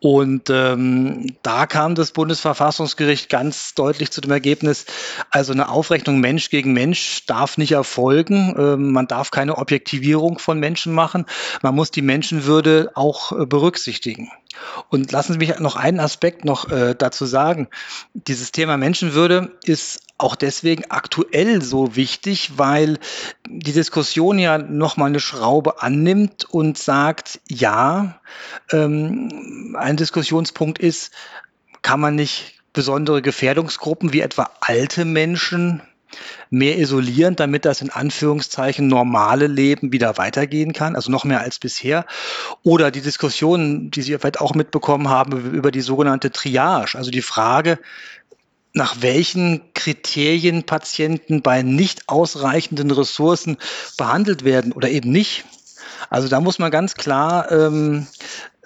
Und 0.00 0.48
ähm, 0.48 1.34
da 1.42 1.66
kam 1.66 1.96
das 1.96 2.12
Bundesverfassungsgericht 2.12 3.28
ganz 3.28 3.74
deutlich 3.74 4.12
zu 4.12 4.20
dem 4.20 4.30
Ergebnis, 4.30 4.86
also 5.30 5.52
eine 5.52 5.68
Aufrechnung 5.68 6.20
Mensch 6.20 6.50
gegen 6.50 6.72
Mensch 6.72 7.26
darf 7.26 7.58
nicht 7.58 7.72
erfolgen. 7.72 8.54
Ähm, 8.56 8.92
man 8.92 9.08
darf 9.08 9.32
keine 9.32 9.58
Objektivierung 9.58 10.38
von 10.38 10.60
Menschen 10.60 10.92
machen. 10.92 11.26
Man 11.62 11.74
muss 11.74 11.90
die 11.90 12.02
Menschenwürde 12.02 12.92
auch 12.94 13.32
äh, 13.32 13.46
berücksichtigen. 13.46 14.30
Und 14.88 15.12
lassen 15.12 15.32
Sie 15.32 15.38
mich 15.38 15.58
noch 15.58 15.76
einen 15.76 16.00
Aspekt 16.00 16.44
noch 16.44 16.70
äh, 16.70 16.94
dazu 16.96 17.26
sagen. 17.26 17.68
Dieses 18.14 18.52
Thema 18.52 18.76
Menschenwürde 18.76 19.52
ist 19.64 20.00
auch 20.18 20.34
deswegen 20.34 20.90
aktuell 20.90 21.62
so 21.62 21.94
wichtig, 21.94 22.58
weil 22.58 22.98
die 23.48 23.72
Diskussion 23.72 24.38
ja 24.38 24.58
nochmal 24.58 25.08
eine 25.08 25.20
Schraube 25.20 25.80
annimmt 25.80 26.44
und 26.44 26.76
sagt, 26.76 27.40
ja, 27.48 28.20
ähm, 28.72 29.76
ein 29.88 29.96
Diskussionspunkt 29.96 30.78
ist, 30.78 31.10
kann 31.82 32.00
man 32.00 32.14
nicht 32.14 32.60
besondere 32.72 33.22
Gefährdungsgruppen 33.22 34.12
wie 34.12 34.20
etwa 34.20 34.50
alte 34.60 35.04
Menschen 35.04 35.82
mehr 36.50 36.78
isolieren, 36.78 37.36
damit 37.36 37.64
das 37.64 37.80
in 37.82 37.90
Anführungszeichen 37.90 38.86
normale 38.86 39.46
Leben 39.46 39.92
wieder 39.92 40.16
weitergehen 40.16 40.72
kann, 40.72 40.94
also 40.94 41.10
noch 41.10 41.24
mehr 41.24 41.40
als 41.40 41.58
bisher. 41.58 42.06
Oder 42.62 42.90
die 42.90 43.00
Diskussion, 43.00 43.90
die 43.90 44.02
Sie 44.02 44.16
vielleicht 44.18 44.40
auch 44.40 44.54
mitbekommen 44.54 45.08
haben, 45.08 45.52
über 45.52 45.70
die 45.70 45.80
sogenannte 45.80 46.30
Triage, 46.30 46.96
also 46.96 47.10
die 47.10 47.22
Frage, 47.22 47.78
nach 48.72 48.96
welchen 49.00 49.72
Kriterien 49.74 50.64
Patienten 50.64 51.42
bei 51.42 51.62
nicht 51.62 52.08
ausreichenden 52.08 52.90
Ressourcen 52.90 53.56
behandelt 53.96 54.44
werden 54.44 54.72
oder 54.72 54.88
eben 54.90 55.10
nicht. 55.10 55.44
Also 56.10 56.28
da 56.28 56.40
muss 56.40 56.58
man 56.58 56.70
ganz 56.70 56.94
klar 56.94 57.50
ähm, 57.50 58.06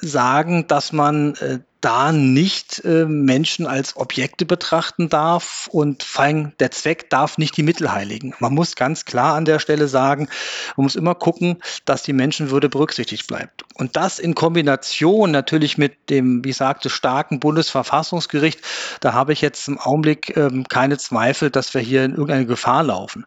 sagen, 0.02 0.66
dass 0.66 0.92
man 0.92 1.35
äh, 1.37 1.61
da 1.80 2.12
nicht 2.12 2.85
äh, 2.85 3.06
Menschen 3.06 3.66
als 3.66 3.97
Objekte 3.97 4.47
betrachten 4.47 5.09
darf 5.09 5.68
und 5.73 6.02
vor 6.04 6.25
allem 6.25 6.52
der 6.59 6.71
Zweck 6.71 7.11
darf 7.11 7.38
nicht 7.38 7.56
die 7.56 7.64
Mittel 7.64 7.92
heiligen. 7.92 8.35
Man 8.38 8.54
muss 8.54 8.76
ganz 8.76 9.04
klar 9.04 9.35
an 9.35 9.44
der 9.44 9.59
Stelle 9.59 9.88
sagen, 9.88 10.28
man 10.76 10.85
muss 10.85 10.94
immer 10.94 11.14
gucken, 11.14 11.59
dass 11.85 12.02
die 12.02 12.12
Menschenwürde 12.12 12.68
berücksichtigt 12.68 13.26
bleibt. 13.26 13.64
Und 13.75 13.97
das 13.97 14.21
in 14.21 14.35
Kombination 14.35 15.32
natürlich 15.32 15.76
mit 15.76 16.09
dem, 16.09 16.44
wie 16.44 16.50
ich 16.50 16.56
sagte, 16.56 16.88
starken 16.88 17.40
Bundesverfassungsgericht, 17.40 18.61
da 19.00 19.12
habe 19.12 19.32
ich 19.32 19.40
jetzt 19.40 19.66
im 19.66 19.78
Augenblick 19.78 20.37
ähm, 20.37 20.66
keine 20.68 20.99
Zweifel, 20.99 21.50
dass 21.50 21.75
wir 21.75 21.80
hier 21.80 22.04
in 22.04 22.12
irgendeine 22.12 22.47
Gefahr 22.47 22.85
laufen. 22.85 23.26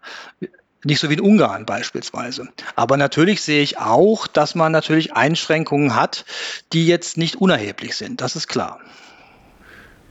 Nicht 0.85 0.99
so 0.99 1.09
wie 1.09 1.15
in 1.15 1.21
Ungarn 1.21 1.65
beispielsweise. 1.65 2.47
Aber 2.75 2.95
natürlich 2.95 3.41
sehe 3.41 3.63
ich 3.63 3.79
auch, 3.79 4.27
dass 4.27 4.53
man 4.53 4.71
natürlich 4.71 5.13
Einschränkungen 5.13 5.95
hat, 5.95 6.25
die 6.73 6.85
jetzt 6.85 7.17
nicht 7.17 7.37
unerheblich 7.37 7.95
sind. 7.95 8.21
Das 8.21 8.35
ist 8.35 8.47
klar. 8.47 8.79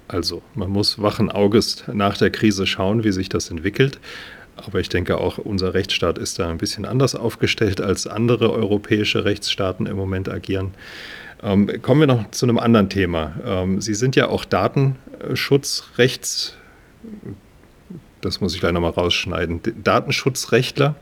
Also, 0.09 0.43
man 0.55 0.71
muss 0.71 1.01
wachen 1.01 1.31
Auges 1.31 1.85
nach 1.87 2.19
der 2.19 2.31
Krise 2.31 2.67
schauen, 2.67 3.05
wie 3.05 3.13
sich 3.13 3.29
das 3.29 3.51
entwickelt. 3.51 4.01
Aber 4.57 4.81
ich 4.81 4.89
denke 4.89 5.19
auch, 5.19 5.39
unser 5.39 5.75
Rechtsstaat 5.75 6.19
ist 6.19 6.41
da 6.41 6.51
ein 6.51 6.59
bisschen 6.59 6.85
anders 6.85 7.15
aufgestellt, 7.15 7.81
als 7.81 8.09
andere 8.09 8.53
europäische 8.53 9.25
Rechtsstaaten 9.25 9.87
im 9.87 9.97
Moment 9.97 10.29
agieren. 10.29 10.75
Ähm, 11.43 11.71
kommen 11.83 12.01
wir 12.01 12.09
noch 12.09 12.33
zu 12.33 12.47
einem 12.47 12.59
anderen 12.59 12.89
Thema. 12.89 13.35
Ähm, 13.45 13.81
Sie 13.81 13.95
sind 13.95 14.17
ja 14.17 14.27
auch 14.27 14.45
Datenschutzrechts 14.45 16.57
das 18.25 18.41
muss 18.41 18.55
ich 18.55 18.61
gleich 18.61 18.73
nochmal 18.73 18.91
rausschneiden, 18.91 19.61
Datenschutzrechtler. 19.83 20.95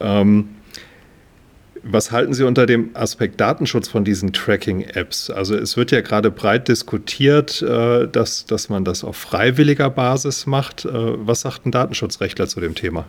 Ähm, 0.00 0.50
was 1.82 2.10
halten 2.10 2.34
Sie 2.34 2.44
unter 2.44 2.66
dem 2.66 2.90
Aspekt 2.94 3.40
Datenschutz 3.40 3.88
von 3.88 4.04
diesen 4.04 4.32
Tracking-Apps? 4.32 5.30
Also 5.30 5.56
es 5.56 5.76
wird 5.76 5.90
ja 5.90 6.00
gerade 6.00 6.30
breit 6.30 6.68
diskutiert, 6.68 7.62
äh, 7.62 8.08
dass, 8.08 8.46
dass 8.46 8.68
man 8.68 8.84
das 8.84 9.04
auf 9.04 9.16
freiwilliger 9.16 9.90
Basis 9.90 10.46
macht. 10.46 10.84
Äh, 10.84 10.90
was 10.92 11.42
sagt 11.42 11.66
ein 11.66 11.70
Datenschutzrechtler 11.70 12.48
zu 12.48 12.60
dem 12.60 12.74
Thema? 12.74 13.04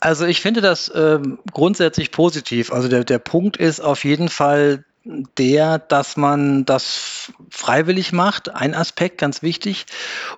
Also 0.00 0.24
ich 0.24 0.40
finde 0.40 0.62
das 0.62 0.90
ähm, 0.94 1.38
grundsätzlich 1.52 2.10
positiv. 2.10 2.72
Also 2.72 2.88
der, 2.88 3.04
der 3.04 3.18
Punkt 3.18 3.58
ist 3.58 3.80
auf 3.80 4.04
jeden 4.04 4.28
Fall 4.28 4.84
der, 5.04 5.78
dass 5.78 6.16
man 6.16 6.64
das 6.64 7.32
freiwillig 7.48 8.12
macht, 8.12 8.54
ein 8.54 8.74
Aspekt, 8.74 9.18
ganz 9.18 9.42
wichtig, 9.42 9.86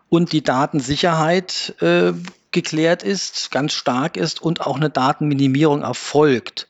und 0.08 0.32
die 0.32 0.42
Datensicherheit 0.42 1.74
äh, 1.80 2.12
geklärt 2.52 3.02
ist, 3.02 3.50
ganz 3.50 3.72
stark 3.72 4.16
ist 4.16 4.40
und 4.40 4.60
auch 4.60 4.76
eine 4.76 4.90
Datenminimierung 4.90 5.82
erfolgt. 5.82 6.68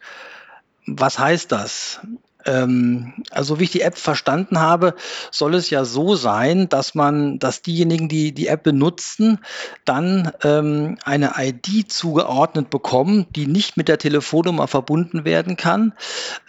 Was 0.87 1.19
heißt 1.19 1.53
das? 1.53 2.01
Ähm, 2.47 3.15
also 3.31 3.59
wie 3.59 3.65
ich 3.65 3.71
die 3.71 3.83
App 3.83 3.97
verstanden 3.97 4.61
habe, 4.61 4.95
soll 5.31 5.55
es 5.55 5.71
ja 5.71 5.85
so 5.85 6.15
sein, 6.15 6.69
dass 6.69 6.95
man, 6.95 7.39
dass 7.39 7.63
diejenigen, 7.63 8.09
die 8.09 8.33
die 8.33 8.49
App 8.49 8.63
benutzen, 8.63 9.39
dann 9.85 10.33
ähm, 10.43 10.99
eine 11.05 11.33
ID 11.39 11.91
zugeordnet 11.91 12.71
bekommen, 12.71 13.27
die 13.35 13.47
nicht 13.47 13.77
mit 13.77 13.89
der 13.89 13.99
Telefonnummer 13.99 14.69
verbunden 14.69 15.25
werden 15.25 15.57
kann 15.57 15.95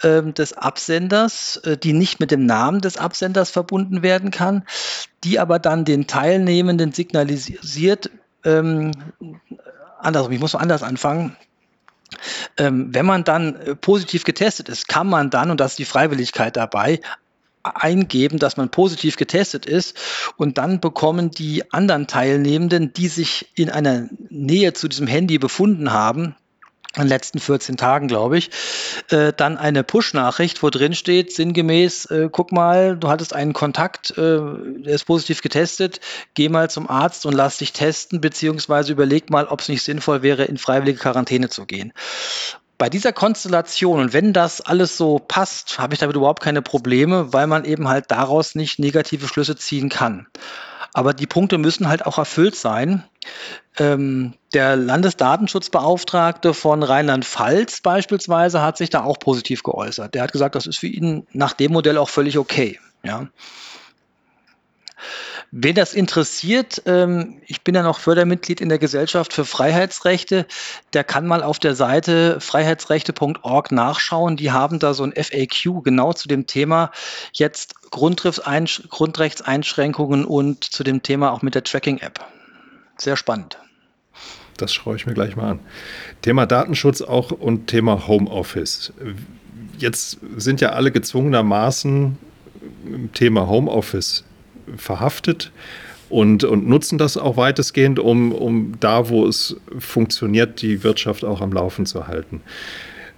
ähm, 0.02 0.34
des 0.34 0.52
Absenders, 0.52 1.56
äh, 1.58 1.76
die 1.76 1.92
nicht 1.92 2.20
mit 2.20 2.30
dem 2.30 2.46
Namen 2.46 2.80
des 2.80 2.96
Absenders 2.96 3.50
verbunden 3.50 4.02
werden 4.02 4.30
kann, 4.30 4.64
die 5.22 5.38
aber 5.38 5.58
dann 5.58 5.84
den 5.84 6.06
Teilnehmenden 6.06 6.92
signalisiert, 6.92 8.10
ähm, 8.44 8.92
andersrum, 9.98 10.32
ich 10.32 10.40
muss 10.40 10.54
anders 10.54 10.82
anfangen, 10.82 11.36
wenn 12.56 13.06
man 13.06 13.24
dann 13.24 13.56
äh, 13.56 13.74
positiv 13.74 14.24
getestet 14.24 14.68
ist, 14.68 14.88
kann 14.88 15.06
man 15.06 15.30
dann, 15.30 15.50
und 15.50 15.60
das 15.60 15.72
ist 15.72 15.78
die 15.78 15.84
Freiwilligkeit 15.84 16.56
dabei, 16.56 17.00
eingeben, 17.62 18.38
dass 18.38 18.56
man 18.56 18.68
positiv 18.68 19.16
getestet 19.16 19.64
ist 19.66 19.96
und 20.36 20.58
dann 20.58 20.80
bekommen 20.80 21.30
die 21.30 21.72
anderen 21.72 22.06
Teilnehmenden, 22.06 22.92
die 22.92 23.08
sich 23.08 23.48
in 23.54 23.70
einer 23.70 24.08
Nähe 24.28 24.74
zu 24.74 24.86
diesem 24.86 25.06
Handy 25.06 25.38
befunden 25.38 25.92
haben, 25.92 26.36
in 26.96 27.02
den 27.02 27.08
letzten 27.08 27.40
14 27.40 27.76
Tagen, 27.76 28.08
glaube 28.08 28.38
ich, 28.38 28.50
äh, 29.10 29.32
dann 29.32 29.58
eine 29.58 29.82
Push-Nachricht, 29.82 30.62
wo 30.62 30.70
drin 30.70 30.94
steht, 30.94 31.32
sinngemäß, 31.32 32.06
äh, 32.06 32.28
guck 32.30 32.52
mal, 32.52 32.96
du 32.96 33.08
hattest 33.08 33.34
einen 33.34 33.52
Kontakt, 33.52 34.10
äh, 34.12 34.40
der 34.40 34.94
ist 34.94 35.04
positiv 35.04 35.42
getestet, 35.42 36.00
geh 36.34 36.48
mal 36.48 36.70
zum 36.70 36.88
Arzt 36.88 37.26
und 37.26 37.32
lass 37.32 37.58
dich 37.58 37.72
testen, 37.72 38.20
beziehungsweise 38.20 38.92
überleg 38.92 39.30
mal, 39.30 39.46
ob 39.46 39.60
es 39.60 39.68
nicht 39.68 39.82
sinnvoll 39.82 40.22
wäre, 40.22 40.44
in 40.44 40.58
freiwillige 40.58 40.98
Quarantäne 40.98 41.48
zu 41.48 41.66
gehen. 41.66 41.92
Bei 42.76 42.88
dieser 42.88 43.12
Konstellation 43.12 44.00
und 44.00 44.12
wenn 44.12 44.32
das 44.32 44.60
alles 44.60 44.96
so 44.96 45.20
passt, 45.20 45.78
habe 45.78 45.94
ich 45.94 46.00
damit 46.00 46.16
überhaupt 46.16 46.42
keine 46.42 46.60
Probleme, 46.60 47.32
weil 47.32 47.46
man 47.46 47.64
eben 47.64 47.88
halt 47.88 48.10
daraus 48.10 48.56
nicht 48.56 48.78
negative 48.80 49.28
Schlüsse 49.28 49.56
ziehen 49.56 49.88
kann. 49.88 50.26
Aber 50.94 51.12
die 51.12 51.26
Punkte 51.26 51.58
müssen 51.58 51.88
halt 51.88 52.06
auch 52.06 52.18
erfüllt 52.18 52.54
sein. 52.54 53.02
Ähm, 53.78 54.34
der 54.54 54.76
Landesdatenschutzbeauftragte 54.76 56.54
von 56.54 56.84
Rheinland-Pfalz 56.84 57.80
beispielsweise 57.80 58.62
hat 58.62 58.78
sich 58.78 58.90
da 58.90 59.02
auch 59.02 59.18
positiv 59.18 59.64
geäußert. 59.64 60.14
Der 60.14 60.22
hat 60.22 60.32
gesagt, 60.32 60.54
das 60.54 60.68
ist 60.68 60.78
für 60.78 60.86
ihn 60.86 61.26
nach 61.32 61.52
dem 61.52 61.72
Modell 61.72 61.98
auch 61.98 62.08
völlig 62.08 62.38
okay. 62.38 62.78
Ja. 63.02 63.26
Wen 65.56 65.76
das 65.76 65.94
interessiert, 65.94 66.82
ähm, 66.84 67.40
ich 67.46 67.62
bin 67.62 67.76
ja 67.76 67.84
noch 67.84 68.00
Fördermitglied 68.00 68.60
in 68.60 68.68
der 68.68 68.80
Gesellschaft 68.80 69.32
für 69.32 69.44
Freiheitsrechte, 69.44 70.46
der 70.94 71.04
kann 71.04 71.28
mal 71.28 71.44
auf 71.44 71.60
der 71.60 71.76
Seite 71.76 72.40
freiheitsrechte.org 72.40 73.70
nachschauen. 73.70 74.36
Die 74.36 74.50
haben 74.50 74.80
da 74.80 74.94
so 74.94 75.04
ein 75.04 75.12
FAQ 75.12 75.84
genau 75.84 76.12
zu 76.12 76.26
dem 76.26 76.48
Thema 76.48 76.90
jetzt 77.32 77.88
Grundrechtseinschränkungen 77.92 80.24
und 80.24 80.64
zu 80.64 80.82
dem 80.82 81.04
Thema 81.04 81.30
auch 81.30 81.42
mit 81.42 81.54
der 81.54 81.62
Tracking-App. 81.62 82.18
Sehr 82.96 83.16
spannend. 83.16 83.56
Das 84.56 84.74
schaue 84.74 84.96
ich 84.96 85.06
mir 85.06 85.14
gleich 85.14 85.36
mal 85.36 85.52
an. 85.52 85.60
Thema 86.22 86.46
Datenschutz 86.46 87.00
auch 87.00 87.30
und 87.30 87.68
Thema 87.68 88.08
Homeoffice. 88.08 88.92
Jetzt 89.78 90.18
sind 90.36 90.60
ja 90.60 90.70
alle 90.70 90.90
gezwungenermaßen 90.90 92.18
Thema 93.12 93.46
Homeoffice 93.46 94.24
verhaftet 94.76 95.52
und, 96.08 96.44
und 96.44 96.68
nutzen 96.68 96.98
das 96.98 97.16
auch 97.16 97.36
weitestgehend, 97.36 97.98
um, 97.98 98.32
um 98.32 98.74
da, 98.80 99.08
wo 99.08 99.26
es 99.26 99.56
funktioniert, 99.78 100.62
die 100.62 100.84
Wirtschaft 100.84 101.24
auch 101.24 101.40
am 101.40 101.52
Laufen 101.52 101.86
zu 101.86 102.06
halten. 102.06 102.40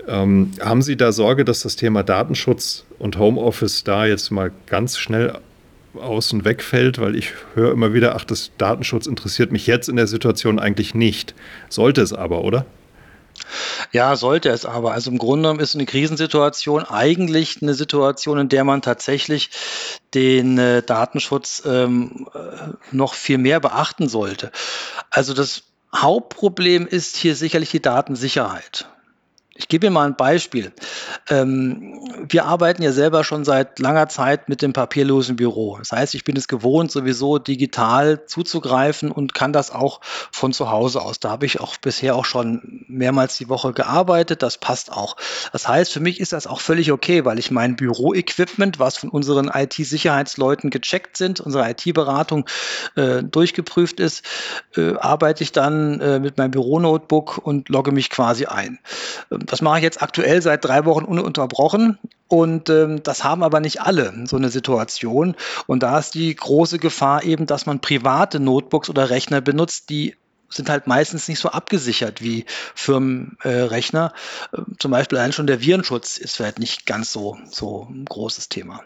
Ähm, 0.08 0.52
haben 0.60 0.82
Sie 0.82 0.96
da 0.96 1.12
Sorge, 1.12 1.44
dass 1.44 1.60
das 1.60 1.76
Thema 1.76 2.02
Datenschutz 2.02 2.84
und 2.98 3.18
Homeoffice 3.18 3.84
da 3.84 4.06
jetzt 4.06 4.30
mal 4.30 4.52
ganz 4.66 4.98
schnell 4.98 5.38
außen 5.94 6.44
wegfällt? 6.44 7.00
Weil 7.00 7.16
ich 7.16 7.32
höre 7.54 7.72
immer 7.72 7.92
wieder, 7.92 8.14
ach, 8.14 8.24
das 8.24 8.52
Datenschutz 8.56 9.06
interessiert 9.06 9.50
mich 9.50 9.66
jetzt 9.66 9.88
in 9.88 9.96
der 9.96 10.06
Situation 10.06 10.58
eigentlich 10.58 10.94
nicht. 10.94 11.34
Sollte 11.68 12.02
es 12.02 12.12
aber, 12.12 12.42
oder? 12.42 12.66
Ja, 13.92 14.16
sollte 14.16 14.50
es 14.50 14.64
aber. 14.64 14.92
Also 14.92 15.10
im 15.10 15.18
Grunde 15.18 15.42
genommen 15.42 15.60
ist 15.60 15.74
eine 15.74 15.86
Krisensituation 15.86 16.84
eigentlich 16.84 17.62
eine 17.62 17.74
Situation, 17.74 18.38
in 18.38 18.48
der 18.48 18.64
man 18.64 18.82
tatsächlich 18.82 19.50
den 20.14 20.58
äh, 20.58 20.82
Datenschutz 20.82 21.62
ähm, 21.66 22.28
äh, 22.34 22.72
noch 22.90 23.14
viel 23.14 23.38
mehr 23.38 23.60
beachten 23.60 24.08
sollte. 24.08 24.50
Also 25.10 25.34
das 25.34 25.62
Hauptproblem 25.94 26.86
ist 26.86 27.16
hier 27.16 27.36
sicherlich 27.36 27.70
die 27.70 27.82
Datensicherheit. 27.82 28.86
Ich 29.58 29.68
gebe 29.68 29.86
Ihnen 29.86 29.94
mal 29.94 30.06
ein 30.06 30.16
Beispiel. 30.16 30.72
Ähm, 31.30 32.00
wir 32.28 32.44
arbeiten 32.44 32.82
ja 32.82 32.92
selber 32.92 33.24
schon 33.24 33.44
seit 33.44 33.78
langer 33.78 34.08
Zeit 34.08 34.48
mit 34.48 34.60
dem 34.60 34.72
papierlosen 34.72 35.36
Büro. 35.36 35.78
Das 35.78 35.92
heißt, 35.92 36.14
ich 36.14 36.24
bin 36.24 36.36
es 36.36 36.46
gewohnt, 36.46 36.92
sowieso 36.92 37.38
digital 37.38 38.26
zuzugreifen 38.26 39.10
und 39.10 39.34
kann 39.34 39.52
das 39.52 39.70
auch 39.70 40.00
von 40.02 40.52
zu 40.52 40.70
Hause 40.70 41.00
aus. 41.00 41.20
Da 41.20 41.30
habe 41.30 41.46
ich 41.46 41.60
auch 41.60 41.76
bisher 41.78 42.16
auch 42.16 42.24
schon 42.24 42.84
mehrmals 42.88 43.38
die 43.38 43.48
Woche 43.48 43.72
gearbeitet. 43.72 44.42
Das 44.42 44.58
passt 44.58 44.92
auch. 44.92 45.16
Das 45.52 45.66
heißt, 45.66 45.92
für 45.92 46.00
mich 46.00 46.20
ist 46.20 46.32
das 46.32 46.46
auch 46.46 46.60
völlig 46.60 46.92
okay, 46.92 47.24
weil 47.24 47.38
ich 47.38 47.50
mein 47.50 47.76
Büroequipment, 47.76 48.78
was 48.78 48.98
von 48.98 49.08
unseren 49.08 49.48
IT-Sicherheitsleuten 49.48 50.70
gecheckt 50.70 51.16
sind, 51.16 51.40
unsere 51.40 51.70
IT-Beratung 51.70 52.46
äh, 52.96 53.22
durchgeprüft 53.22 54.00
ist, 54.00 54.24
äh, 54.76 54.94
arbeite 54.96 55.42
ich 55.42 55.52
dann 55.52 56.00
äh, 56.00 56.18
mit 56.18 56.36
meinem 56.36 56.50
Büronotebook 56.50 57.38
und 57.38 57.68
logge 57.68 57.92
mich 57.92 58.10
quasi 58.10 58.46
ein. 58.46 58.78
Das 59.46 59.62
mache 59.62 59.78
ich 59.78 59.82
jetzt 59.82 60.02
aktuell 60.02 60.42
seit 60.42 60.64
drei 60.64 60.84
Wochen 60.84 61.04
ununterbrochen. 61.04 61.98
Und 62.28 62.68
ähm, 62.70 63.02
das 63.02 63.24
haben 63.24 63.42
aber 63.42 63.60
nicht 63.60 63.80
alle, 63.80 64.12
so 64.26 64.36
eine 64.36 64.48
Situation. 64.48 65.36
Und 65.66 65.82
da 65.82 65.98
ist 65.98 66.14
die 66.14 66.34
große 66.34 66.78
Gefahr 66.78 67.22
eben, 67.24 67.46
dass 67.46 67.66
man 67.66 67.80
private 67.80 68.40
Notebooks 68.40 68.90
oder 68.90 69.10
Rechner 69.10 69.40
benutzt, 69.40 69.90
die 69.90 70.16
sind 70.48 70.68
halt 70.68 70.86
meistens 70.86 71.28
nicht 71.28 71.40
so 71.40 71.50
abgesichert 71.50 72.22
wie 72.22 72.44
Firmenrechner. 72.74 74.12
Äh, 74.52 74.62
Zum 74.78 74.90
Beispiel 74.90 75.18
allein 75.18 75.32
schon 75.32 75.46
der 75.46 75.60
Virenschutz 75.60 76.18
ist 76.18 76.36
vielleicht 76.36 76.58
nicht 76.58 76.86
ganz 76.86 77.12
so, 77.12 77.38
so 77.50 77.88
ein 77.90 78.04
großes 78.04 78.48
Thema. 78.48 78.82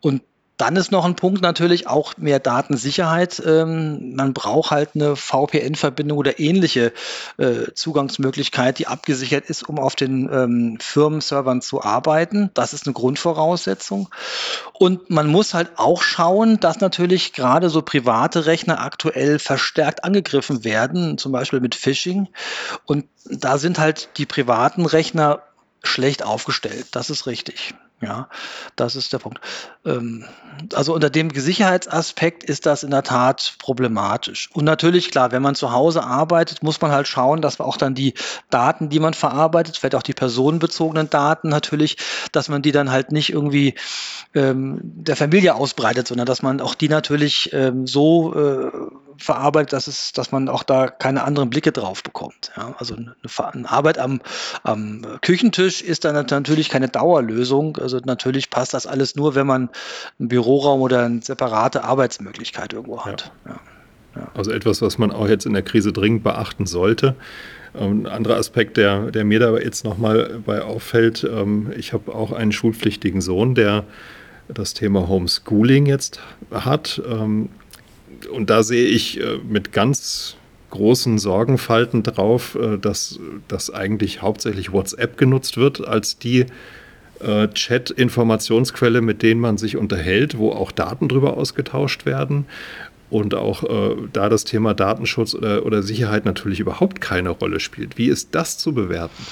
Und 0.00 0.22
dann 0.56 0.76
ist 0.76 0.90
noch 0.90 1.04
ein 1.04 1.16
Punkt 1.16 1.42
natürlich 1.42 1.86
auch 1.86 2.16
mehr 2.16 2.38
Datensicherheit. 2.38 3.42
Ähm, 3.44 4.14
man 4.14 4.32
braucht 4.32 4.70
halt 4.70 4.90
eine 4.94 5.14
VPN-Verbindung 5.14 6.16
oder 6.16 6.40
ähnliche 6.40 6.92
äh, 7.36 7.72
Zugangsmöglichkeit, 7.74 8.78
die 8.78 8.86
abgesichert 8.86 9.50
ist, 9.50 9.68
um 9.68 9.78
auf 9.78 9.96
den 9.96 10.30
ähm, 10.32 10.78
Firmenservern 10.80 11.60
zu 11.60 11.82
arbeiten. 11.82 12.50
Das 12.54 12.72
ist 12.72 12.86
eine 12.86 12.94
Grundvoraussetzung. 12.94 14.08
Und 14.72 15.10
man 15.10 15.26
muss 15.26 15.52
halt 15.52 15.72
auch 15.76 16.02
schauen, 16.02 16.58
dass 16.58 16.80
natürlich 16.80 17.34
gerade 17.34 17.68
so 17.68 17.82
private 17.82 18.46
Rechner 18.46 18.80
aktuell 18.80 19.38
verstärkt 19.38 20.04
angegriffen 20.04 20.64
werden, 20.64 21.18
zum 21.18 21.32
Beispiel 21.32 21.60
mit 21.60 21.74
Phishing. 21.74 22.28
Und 22.86 23.04
da 23.24 23.58
sind 23.58 23.78
halt 23.78 24.08
die 24.16 24.26
privaten 24.26 24.86
Rechner 24.86 25.42
schlecht 25.82 26.24
aufgestellt. 26.24 26.86
Das 26.92 27.10
ist 27.10 27.26
richtig. 27.26 27.74
Ja, 28.02 28.28
das 28.76 28.94
ist 28.94 29.14
der 29.14 29.18
Punkt. 29.18 29.40
Ähm, 29.86 30.26
also 30.74 30.94
unter 30.94 31.08
dem 31.08 31.30
Sicherheitsaspekt 31.30 32.44
ist 32.44 32.66
das 32.66 32.82
in 32.82 32.90
der 32.90 33.02
Tat 33.02 33.54
problematisch. 33.58 34.50
Und 34.52 34.66
natürlich, 34.66 35.10
klar, 35.10 35.32
wenn 35.32 35.40
man 35.40 35.54
zu 35.54 35.72
Hause 35.72 36.02
arbeitet, 36.02 36.62
muss 36.62 36.78
man 36.82 36.90
halt 36.90 37.08
schauen, 37.08 37.40
dass 37.40 37.58
man 37.58 37.66
auch 37.66 37.78
dann 37.78 37.94
die 37.94 38.12
Daten, 38.50 38.90
die 38.90 39.00
man 39.00 39.14
verarbeitet, 39.14 39.78
vielleicht 39.78 39.94
auch 39.94 40.02
die 40.02 40.12
personenbezogenen 40.12 41.08
Daten 41.08 41.48
natürlich, 41.48 41.96
dass 42.32 42.50
man 42.50 42.60
die 42.60 42.72
dann 42.72 42.90
halt 42.90 43.12
nicht 43.12 43.32
irgendwie 43.32 43.74
ähm, 44.34 44.78
der 44.82 45.16
Familie 45.16 45.54
ausbreitet, 45.54 46.06
sondern 46.06 46.26
dass 46.26 46.42
man 46.42 46.60
auch 46.60 46.74
die 46.74 46.90
natürlich 46.90 47.50
ähm, 47.54 47.86
so 47.86 48.34
äh, 48.34 48.70
verarbeitet, 49.18 49.72
dass 49.72 49.86
es, 49.86 50.12
dass 50.12 50.32
man 50.32 50.48
auch 50.48 50.62
da 50.62 50.88
keine 50.88 51.24
anderen 51.24 51.50
Blicke 51.50 51.72
drauf 51.72 52.02
bekommt. 52.02 52.52
Ja, 52.56 52.74
also 52.78 52.96
eine, 52.96 53.14
eine 53.52 53.70
Arbeit 53.70 53.98
am, 53.98 54.20
am, 54.62 55.02
Küchentisch 55.22 55.82
ist 55.82 56.04
dann 56.04 56.14
natürlich 56.14 56.68
keine 56.68 56.88
Dauerlösung. 56.88 57.76
Also 57.76 57.98
natürlich 58.04 58.50
passt 58.50 58.74
das 58.74 58.86
alles 58.86 59.16
nur, 59.16 59.34
wenn 59.34 59.46
man 59.46 59.70
einen 60.18 60.28
Büroraum 60.28 60.80
oder 60.80 61.04
eine 61.04 61.22
separate 61.22 61.84
Arbeitsmöglichkeit 61.84 62.72
irgendwo 62.72 63.04
hat. 63.04 63.32
Ja. 63.46 63.60
Ja. 64.16 64.28
Also 64.34 64.50
etwas, 64.50 64.82
was 64.82 64.98
man 64.98 65.10
auch 65.10 65.28
jetzt 65.28 65.46
in 65.46 65.52
der 65.52 65.62
Krise 65.62 65.92
dringend 65.92 66.24
beachten 66.24 66.66
sollte. 66.66 67.14
Ähm, 67.74 68.02
ein 68.02 68.06
anderer 68.06 68.36
Aspekt, 68.36 68.76
der, 68.76 69.10
der 69.10 69.24
mir 69.24 69.40
da 69.40 69.56
jetzt 69.58 69.84
nochmal 69.84 70.40
bei 70.44 70.62
auffällt, 70.62 71.24
ähm, 71.24 71.72
ich 71.76 71.92
habe 71.92 72.14
auch 72.14 72.32
einen 72.32 72.52
schulpflichtigen 72.52 73.20
Sohn, 73.20 73.54
der 73.54 73.84
das 74.48 74.74
Thema 74.74 75.08
Homeschooling 75.08 75.86
jetzt 75.86 76.20
hat. 76.52 77.02
Und 78.30 78.50
da 78.50 78.62
sehe 78.62 78.86
ich 78.86 79.20
äh, 79.20 79.38
mit 79.48 79.72
ganz 79.72 80.36
großen 80.70 81.18
Sorgenfalten 81.18 82.02
drauf, 82.02 82.56
äh, 82.60 82.78
dass, 82.78 83.18
dass 83.48 83.72
eigentlich 83.72 84.22
hauptsächlich 84.22 84.72
WhatsApp 84.72 85.16
genutzt 85.16 85.56
wird 85.56 85.86
als 85.86 86.18
die 86.18 86.46
äh, 87.20 87.48
Chat-Informationsquelle, 87.48 89.00
mit 89.00 89.22
denen 89.22 89.40
man 89.40 89.58
sich 89.58 89.76
unterhält, 89.76 90.38
wo 90.38 90.52
auch 90.52 90.72
Daten 90.72 91.08
drüber 91.08 91.36
ausgetauscht 91.36 92.06
werden. 92.06 92.46
Und 93.08 93.34
auch 93.34 93.62
äh, 93.62 93.96
da 94.12 94.28
das 94.28 94.44
Thema 94.44 94.74
Datenschutz 94.74 95.34
oder, 95.34 95.64
oder 95.64 95.82
Sicherheit 95.82 96.24
natürlich 96.24 96.58
überhaupt 96.58 97.00
keine 97.00 97.30
Rolle 97.30 97.60
spielt. 97.60 97.98
Wie 97.98 98.08
ist 98.08 98.34
das 98.34 98.58
zu 98.58 98.74
bewerten? 98.74 99.24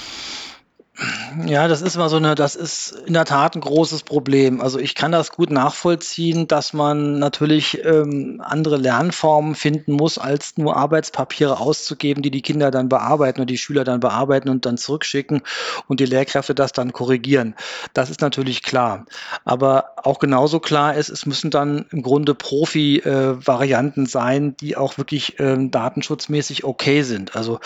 Ja, 1.45 1.67
das 1.67 1.81
ist 1.81 1.97
mal 1.97 2.07
so 2.07 2.15
eine, 2.15 2.35
das 2.35 2.55
ist 2.55 2.91
in 3.05 3.13
der 3.13 3.25
Tat 3.25 3.55
ein 3.55 3.61
großes 3.61 4.03
Problem. 4.03 4.61
Also 4.61 4.79
ich 4.79 4.95
kann 4.95 5.11
das 5.11 5.31
gut 5.31 5.51
nachvollziehen, 5.51 6.47
dass 6.47 6.71
man 6.71 7.19
natürlich 7.19 7.83
ähm, 7.83 8.41
andere 8.43 8.77
Lernformen 8.77 9.55
finden 9.55 9.91
muss, 9.91 10.17
als 10.17 10.57
nur 10.57 10.77
Arbeitspapiere 10.77 11.59
auszugeben, 11.59 12.23
die 12.23 12.31
die 12.31 12.41
Kinder 12.41 12.71
dann 12.71 12.87
bearbeiten 12.87 13.41
und 13.41 13.49
die 13.49 13.57
Schüler 13.57 13.83
dann 13.83 13.99
bearbeiten 13.99 14.47
und 14.47 14.65
dann 14.65 14.77
zurückschicken 14.77 15.41
und 15.87 15.99
die 15.99 16.05
Lehrkräfte 16.05 16.55
das 16.55 16.71
dann 16.71 16.93
korrigieren. 16.93 17.55
Das 17.93 18.09
ist 18.09 18.21
natürlich 18.21 18.63
klar. 18.63 19.05
Aber 19.43 19.95
auch 19.97 20.19
genauso 20.19 20.61
klar 20.61 20.95
ist, 20.95 21.09
es 21.09 21.25
müssen 21.25 21.51
dann 21.51 21.85
im 21.91 22.03
Grunde 22.03 22.35
Profi-Varianten 22.35 24.05
äh, 24.05 24.09
sein, 24.09 24.55
die 24.57 24.77
auch 24.77 24.97
wirklich 24.97 25.39
ähm, 25.39 25.71
datenschutzmäßig 25.71 26.63
okay 26.63 27.01
sind. 27.01 27.35
Also 27.35 27.59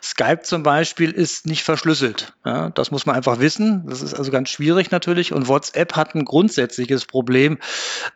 Skype 0.00 0.42
zum 0.42 0.62
Beispiel 0.62 1.10
ist 1.10 1.46
nicht 1.46 1.64
verschlüsselt. 1.64 2.34
Ja? 2.44 2.67
Das 2.74 2.90
muss 2.90 3.06
man 3.06 3.16
einfach 3.16 3.40
wissen. 3.40 3.84
Das 3.88 4.02
ist 4.02 4.14
also 4.14 4.30
ganz 4.30 4.50
schwierig 4.50 4.90
natürlich. 4.90 5.32
Und 5.32 5.48
WhatsApp 5.48 5.94
hat 5.96 6.14
ein 6.14 6.24
grundsätzliches 6.24 7.06
Problem. 7.06 7.58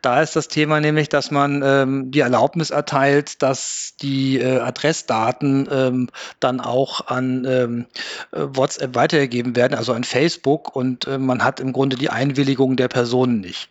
Da 0.01 0.21
ist 0.21 0.35
das 0.35 0.47
Thema 0.47 0.79
nämlich, 0.79 1.09
dass 1.09 1.31
man 1.31 1.61
ähm, 1.63 2.11
die 2.11 2.19
Erlaubnis 2.19 2.69
erteilt, 2.69 3.41
dass 3.41 3.93
die 4.01 4.39
äh, 4.39 4.59
Adressdaten 4.59 5.67
ähm, 5.71 6.09
dann 6.39 6.59
auch 6.59 7.07
an 7.07 7.45
ähm, 7.47 7.85
äh, 8.31 8.41
WhatsApp 8.41 8.95
weitergegeben 8.95 9.55
werden, 9.55 9.75
also 9.75 9.93
an 9.93 10.03
Facebook. 10.03 10.75
Und 10.75 11.07
äh, 11.07 11.17
man 11.17 11.43
hat 11.43 11.59
im 11.59 11.73
Grunde 11.73 11.95
die 11.95 12.09
Einwilligung 12.09 12.75
der 12.75 12.87
Personen 12.87 13.39
nicht. 13.39 13.69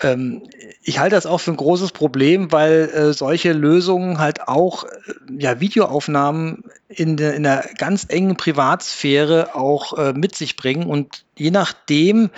Ähm, 0.00 0.42
ich 0.82 0.98
halte 0.98 1.14
das 1.14 1.26
auch 1.26 1.38
für 1.38 1.50
ein 1.50 1.56
großes 1.56 1.92
Problem, 1.92 2.52
weil 2.52 2.90
äh, 2.92 3.12
solche 3.12 3.52
Lösungen 3.52 4.18
halt 4.18 4.48
auch 4.48 4.84
äh, 4.84 4.88
ja, 5.38 5.60
Videoaufnahmen 5.60 6.64
in 6.88 7.16
der, 7.16 7.34
in 7.34 7.42
der 7.42 7.64
ganz 7.78 8.06
engen 8.08 8.36
Privatsphäre 8.36 9.54
auch 9.54 9.96
äh, 10.00 10.12
mit 10.12 10.34
sich 10.34 10.56
bringen. 10.56 10.86
Und 10.86 11.24
je 11.36 11.50
nachdem, 11.50 12.30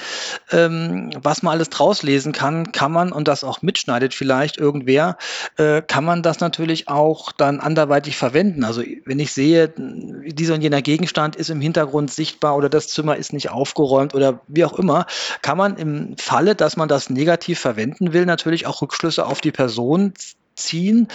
ähm, 0.51 1.11
was 1.22 1.42
man 1.42 1.53
alles 1.53 1.70
draus 1.70 2.03
lesen 2.03 2.33
kann, 2.33 2.72
kann 2.72 2.92
man, 2.92 3.12
und 3.12 3.29
das 3.29 3.44
auch 3.44 3.62
mitschneidet 3.62 4.14
vielleicht 4.14 4.57
irgendwer, 4.57 5.16
äh, 5.57 5.83
kann 5.83 6.05
man 6.05 6.22
das 6.22 6.40
natürlich 6.40 6.88
auch 6.88 7.33
dann 7.33 7.61
anderweitig 7.61 8.16
verwenden. 8.16 8.64
Also 8.64 8.83
wenn 9.05 9.18
ich 9.18 9.33
sehe, 9.33 9.72
dieser 9.77 10.55
und 10.55 10.62
jener 10.62 10.83
Gegenstand 10.83 11.37
ist 11.37 11.51
im 11.51 11.61
Hintergrund 11.61 12.11
sichtbar 12.11 12.57
oder 12.57 12.68
das 12.68 12.88
Zimmer 12.88 13.16
ist 13.16 13.33
nicht 13.33 13.51
aufgeräumt 13.51 14.14
oder 14.14 14.40
wie 14.48 14.64
auch 14.64 14.79
immer, 14.79 15.07
kann 15.40 15.59
man 15.59 15.77
im 15.77 16.16
Falle, 16.18 16.55
dass 16.55 16.77
man 16.77 16.88
das 16.88 17.11
negativ 17.11 17.59
verwenden 17.61 18.12
will, 18.12 18.27
natürlich 18.27 18.66
auch 18.66 18.83
Rückschlüsse 18.83 19.27
auf 19.27 19.40
die 19.40 19.53
Person 19.53 20.14
ziehen. 20.55 21.09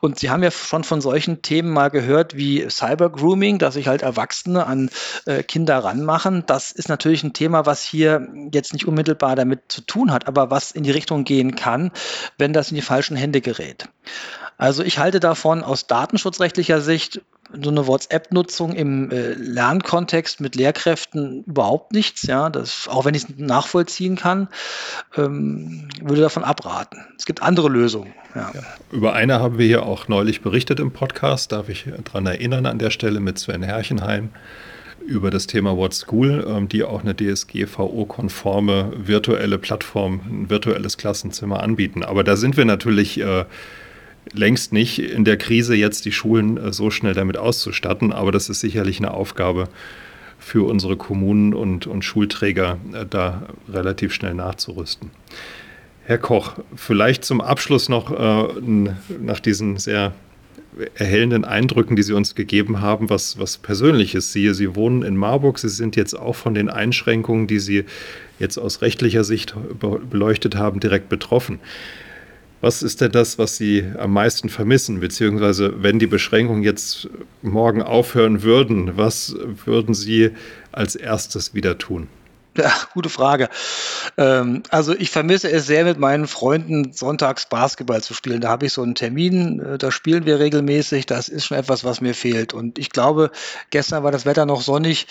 Und 0.00 0.18
Sie 0.18 0.30
haben 0.30 0.42
ja 0.42 0.50
schon 0.50 0.84
von 0.84 1.00
solchen 1.00 1.42
Themen 1.42 1.70
mal 1.70 1.88
gehört 1.88 2.36
wie 2.36 2.68
Cyber-Grooming, 2.68 3.58
dass 3.58 3.74
sich 3.74 3.88
halt 3.88 4.02
Erwachsene 4.02 4.66
an 4.66 4.90
äh, 5.26 5.42
Kinder 5.42 5.78
ranmachen. 5.78 6.44
Das 6.46 6.72
ist 6.72 6.88
natürlich 6.88 7.22
ein 7.22 7.32
Thema, 7.32 7.66
was 7.66 7.82
hier 7.82 8.28
jetzt 8.52 8.72
nicht 8.72 8.86
unmittelbar 8.86 9.36
damit 9.36 9.60
zu 9.68 9.80
tun 9.82 10.12
hat, 10.12 10.26
aber 10.26 10.50
was 10.50 10.72
in 10.72 10.82
die 10.82 10.90
Richtung 10.90 11.24
gehen 11.24 11.54
kann, 11.54 11.90
wenn 12.38 12.52
das 12.52 12.70
in 12.70 12.76
die 12.76 12.82
falschen 12.82 13.16
Hände 13.16 13.40
gerät. 13.40 13.88
Also 14.58 14.82
ich 14.82 14.98
halte 14.98 15.20
davon 15.20 15.64
aus 15.64 15.86
datenschutzrechtlicher 15.86 16.80
Sicht 16.80 17.22
so 17.62 17.70
eine 17.70 17.86
WhatsApp-Nutzung 17.86 18.72
im 18.72 19.10
äh, 19.10 19.32
Lernkontext 19.34 20.40
mit 20.40 20.54
Lehrkräften 20.54 21.44
überhaupt 21.44 21.92
nichts. 21.92 22.22
Ja, 22.22 22.50
das, 22.50 22.88
auch 22.88 23.04
wenn 23.04 23.14
ich 23.14 23.24
es 23.24 23.28
nachvollziehen 23.36 24.16
kann, 24.16 24.48
ähm, 25.16 25.88
würde 26.00 26.22
davon 26.22 26.44
abraten. 26.44 27.04
Es 27.18 27.26
gibt 27.26 27.42
andere 27.42 27.68
Lösungen. 27.68 28.14
Ja. 28.34 28.50
Ja. 28.54 28.62
Über 28.90 29.12
eine 29.12 29.40
haben 29.40 29.58
wir 29.58 29.66
hier 29.66 29.84
auch 29.84 30.08
neulich 30.08 30.40
berichtet 30.40 30.80
im 30.80 30.92
Podcast, 30.92 31.52
darf 31.52 31.68
ich 31.68 31.86
daran 32.04 32.26
erinnern 32.26 32.66
an 32.66 32.78
der 32.78 32.90
Stelle 32.90 33.20
mit 33.20 33.38
Sven 33.38 33.62
Herrchenheim 33.62 34.30
über 35.06 35.30
das 35.30 35.46
Thema 35.46 35.76
What 35.76 35.94
School, 35.94 36.46
ähm, 36.48 36.68
die 36.68 36.84
auch 36.84 37.02
eine 37.02 37.14
DSGVO-konforme 37.14 38.92
virtuelle 38.96 39.58
Plattform, 39.58 40.20
ein 40.26 40.50
virtuelles 40.50 40.96
Klassenzimmer 40.96 41.62
anbieten. 41.62 42.02
Aber 42.04 42.24
da 42.24 42.36
sind 42.36 42.56
wir 42.56 42.64
natürlich 42.64 43.20
äh, 43.20 43.44
längst 44.32 44.72
nicht 44.72 44.98
in 44.98 45.24
der 45.24 45.36
Krise, 45.36 45.74
jetzt 45.74 46.04
die 46.04 46.12
Schulen 46.12 46.56
äh, 46.56 46.72
so 46.72 46.90
schnell 46.90 47.14
damit 47.14 47.36
auszustatten. 47.36 48.12
Aber 48.12 48.32
das 48.32 48.48
ist 48.48 48.60
sicherlich 48.60 48.98
eine 48.98 49.12
Aufgabe 49.12 49.68
für 50.38 50.66
unsere 50.66 50.96
Kommunen 50.96 51.54
und, 51.54 51.86
und 51.86 52.04
Schulträger, 52.04 52.78
äh, 52.92 53.06
da 53.08 53.46
relativ 53.72 54.12
schnell 54.12 54.34
nachzurüsten. 54.34 55.10
Herr 56.04 56.18
Koch, 56.18 56.54
vielleicht 56.74 57.24
zum 57.24 57.40
Abschluss 57.40 57.88
noch 57.88 58.10
äh, 58.10 58.60
nach 59.20 59.40
diesen 59.40 59.76
sehr 59.76 60.12
erhellenden 60.94 61.44
Eindrücken, 61.44 61.96
die 61.96 62.02
Sie 62.02 62.14
uns 62.14 62.34
gegeben 62.34 62.80
haben, 62.80 63.10
was, 63.10 63.38
was 63.38 63.58
Persönliches. 63.58 64.32
Sie, 64.32 64.52
Sie 64.54 64.74
wohnen 64.74 65.02
in 65.02 65.16
Marburg, 65.16 65.58
Sie 65.58 65.68
sind 65.68 65.96
jetzt 65.96 66.14
auch 66.14 66.34
von 66.34 66.54
den 66.54 66.68
Einschränkungen, 66.68 67.46
die 67.46 67.58
Sie 67.58 67.84
jetzt 68.38 68.58
aus 68.58 68.82
rechtlicher 68.82 69.22
Sicht 69.22 69.54
beleuchtet 70.10 70.56
haben, 70.56 70.80
direkt 70.80 71.08
betroffen. 71.08 71.60
Was 72.62 72.84
ist 72.84 73.00
denn 73.00 73.10
das, 73.10 73.38
was 73.38 73.56
Sie 73.56 73.84
am 73.98 74.12
meisten 74.12 74.48
vermissen? 74.48 75.00
Beziehungsweise, 75.00 75.82
wenn 75.82 75.98
die 75.98 76.06
Beschränkungen 76.06 76.62
jetzt 76.62 77.08
morgen 77.42 77.82
aufhören 77.82 78.44
würden, 78.44 78.96
was 78.96 79.34
würden 79.64 79.94
Sie 79.94 80.30
als 80.70 80.94
erstes 80.94 81.54
wieder 81.54 81.76
tun? 81.76 82.06
Ja, 82.56 82.70
gute 82.92 83.08
Frage. 83.08 83.48
Ähm, 84.18 84.62
also 84.68 84.94
ich 84.94 85.10
vermisse 85.10 85.50
es 85.50 85.66
sehr, 85.66 85.84
mit 85.84 85.98
meinen 85.98 86.26
Freunden 86.26 86.92
sonntags 86.92 87.46
Basketball 87.46 88.02
zu 88.02 88.12
spielen. 88.12 88.42
Da 88.42 88.50
habe 88.50 88.66
ich 88.66 88.74
so 88.74 88.82
einen 88.82 88.94
Termin, 88.94 89.60
äh, 89.60 89.78
da 89.78 89.90
spielen 89.90 90.26
wir 90.26 90.38
regelmäßig. 90.38 91.06
Das 91.06 91.28
ist 91.28 91.46
schon 91.46 91.56
etwas, 91.56 91.84
was 91.84 92.02
mir 92.02 92.14
fehlt. 92.14 92.52
Und 92.52 92.78
ich 92.78 92.90
glaube, 92.90 93.30
gestern 93.70 94.04
war 94.04 94.12
das 94.12 94.26
Wetter 94.26 94.44
noch 94.44 94.60
sonnig. 94.60 95.06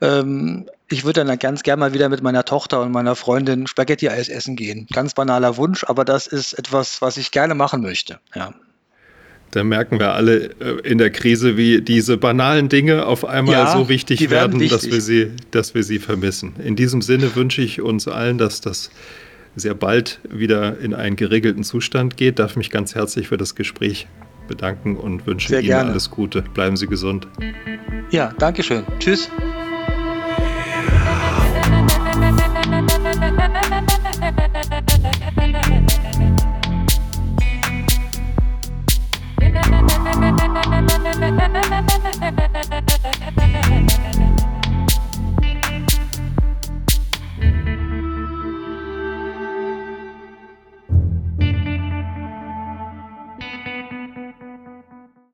Ähm, 0.00 0.68
ich 0.88 1.04
würde 1.04 1.24
dann 1.24 1.38
ganz 1.38 1.64
gerne 1.64 1.80
mal 1.80 1.94
wieder 1.94 2.08
mit 2.08 2.22
meiner 2.22 2.44
Tochter 2.44 2.80
und 2.82 2.92
meiner 2.92 3.16
Freundin 3.16 3.66
Spaghetti-Eis 3.66 4.28
essen 4.28 4.54
gehen. 4.54 4.86
Ganz 4.92 5.14
banaler 5.14 5.56
Wunsch, 5.56 5.82
aber 5.84 6.04
das 6.04 6.28
ist 6.28 6.52
etwas, 6.52 7.02
was 7.02 7.16
ich 7.16 7.32
gerne 7.32 7.54
machen 7.54 7.82
möchte. 7.82 8.20
Ja. 8.34 8.54
Da 9.54 9.62
merken 9.62 10.00
wir 10.00 10.14
alle 10.14 10.50
äh, 10.58 10.80
in 10.82 10.98
der 10.98 11.10
Krise, 11.10 11.56
wie 11.56 11.80
diese 11.80 12.16
banalen 12.16 12.68
Dinge 12.68 13.06
auf 13.06 13.24
einmal 13.24 13.54
ja, 13.54 13.72
so 13.72 13.88
wichtig 13.88 14.28
werden, 14.28 14.58
werden. 14.58 14.68
Dass, 14.68 14.90
wir 14.90 15.00
sie, 15.00 15.30
dass 15.52 15.76
wir 15.76 15.84
sie 15.84 16.00
vermissen. 16.00 16.54
In 16.64 16.74
diesem 16.74 17.02
Sinne 17.02 17.36
wünsche 17.36 17.62
ich 17.62 17.80
uns 17.80 18.08
allen, 18.08 18.36
dass 18.36 18.60
das 18.60 18.90
sehr 19.54 19.74
bald 19.74 20.18
wieder 20.28 20.80
in 20.80 20.92
einen 20.92 21.14
geregelten 21.14 21.62
Zustand 21.62 22.16
geht. 22.16 22.40
Darf 22.40 22.56
mich 22.56 22.70
ganz 22.70 22.96
herzlich 22.96 23.28
für 23.28 23.36
das 23.36 23.54
Gespräch 23.54 24.08
bedanken 24.48 24.96
und 24.96 25.24
wünsche 25.24 25.60
Ihnen 25.60 25.72
alles 25.72 26.10
Gute. 26.10 26.42
Bleiben 26.42 26.76
Sie 26.76 26.88
gesund. 26.88 27.28
Ja, 28.10 28.34
danke 28.36 28.64
schön. 28.64 28.82
Tschüss. 28.98 29.30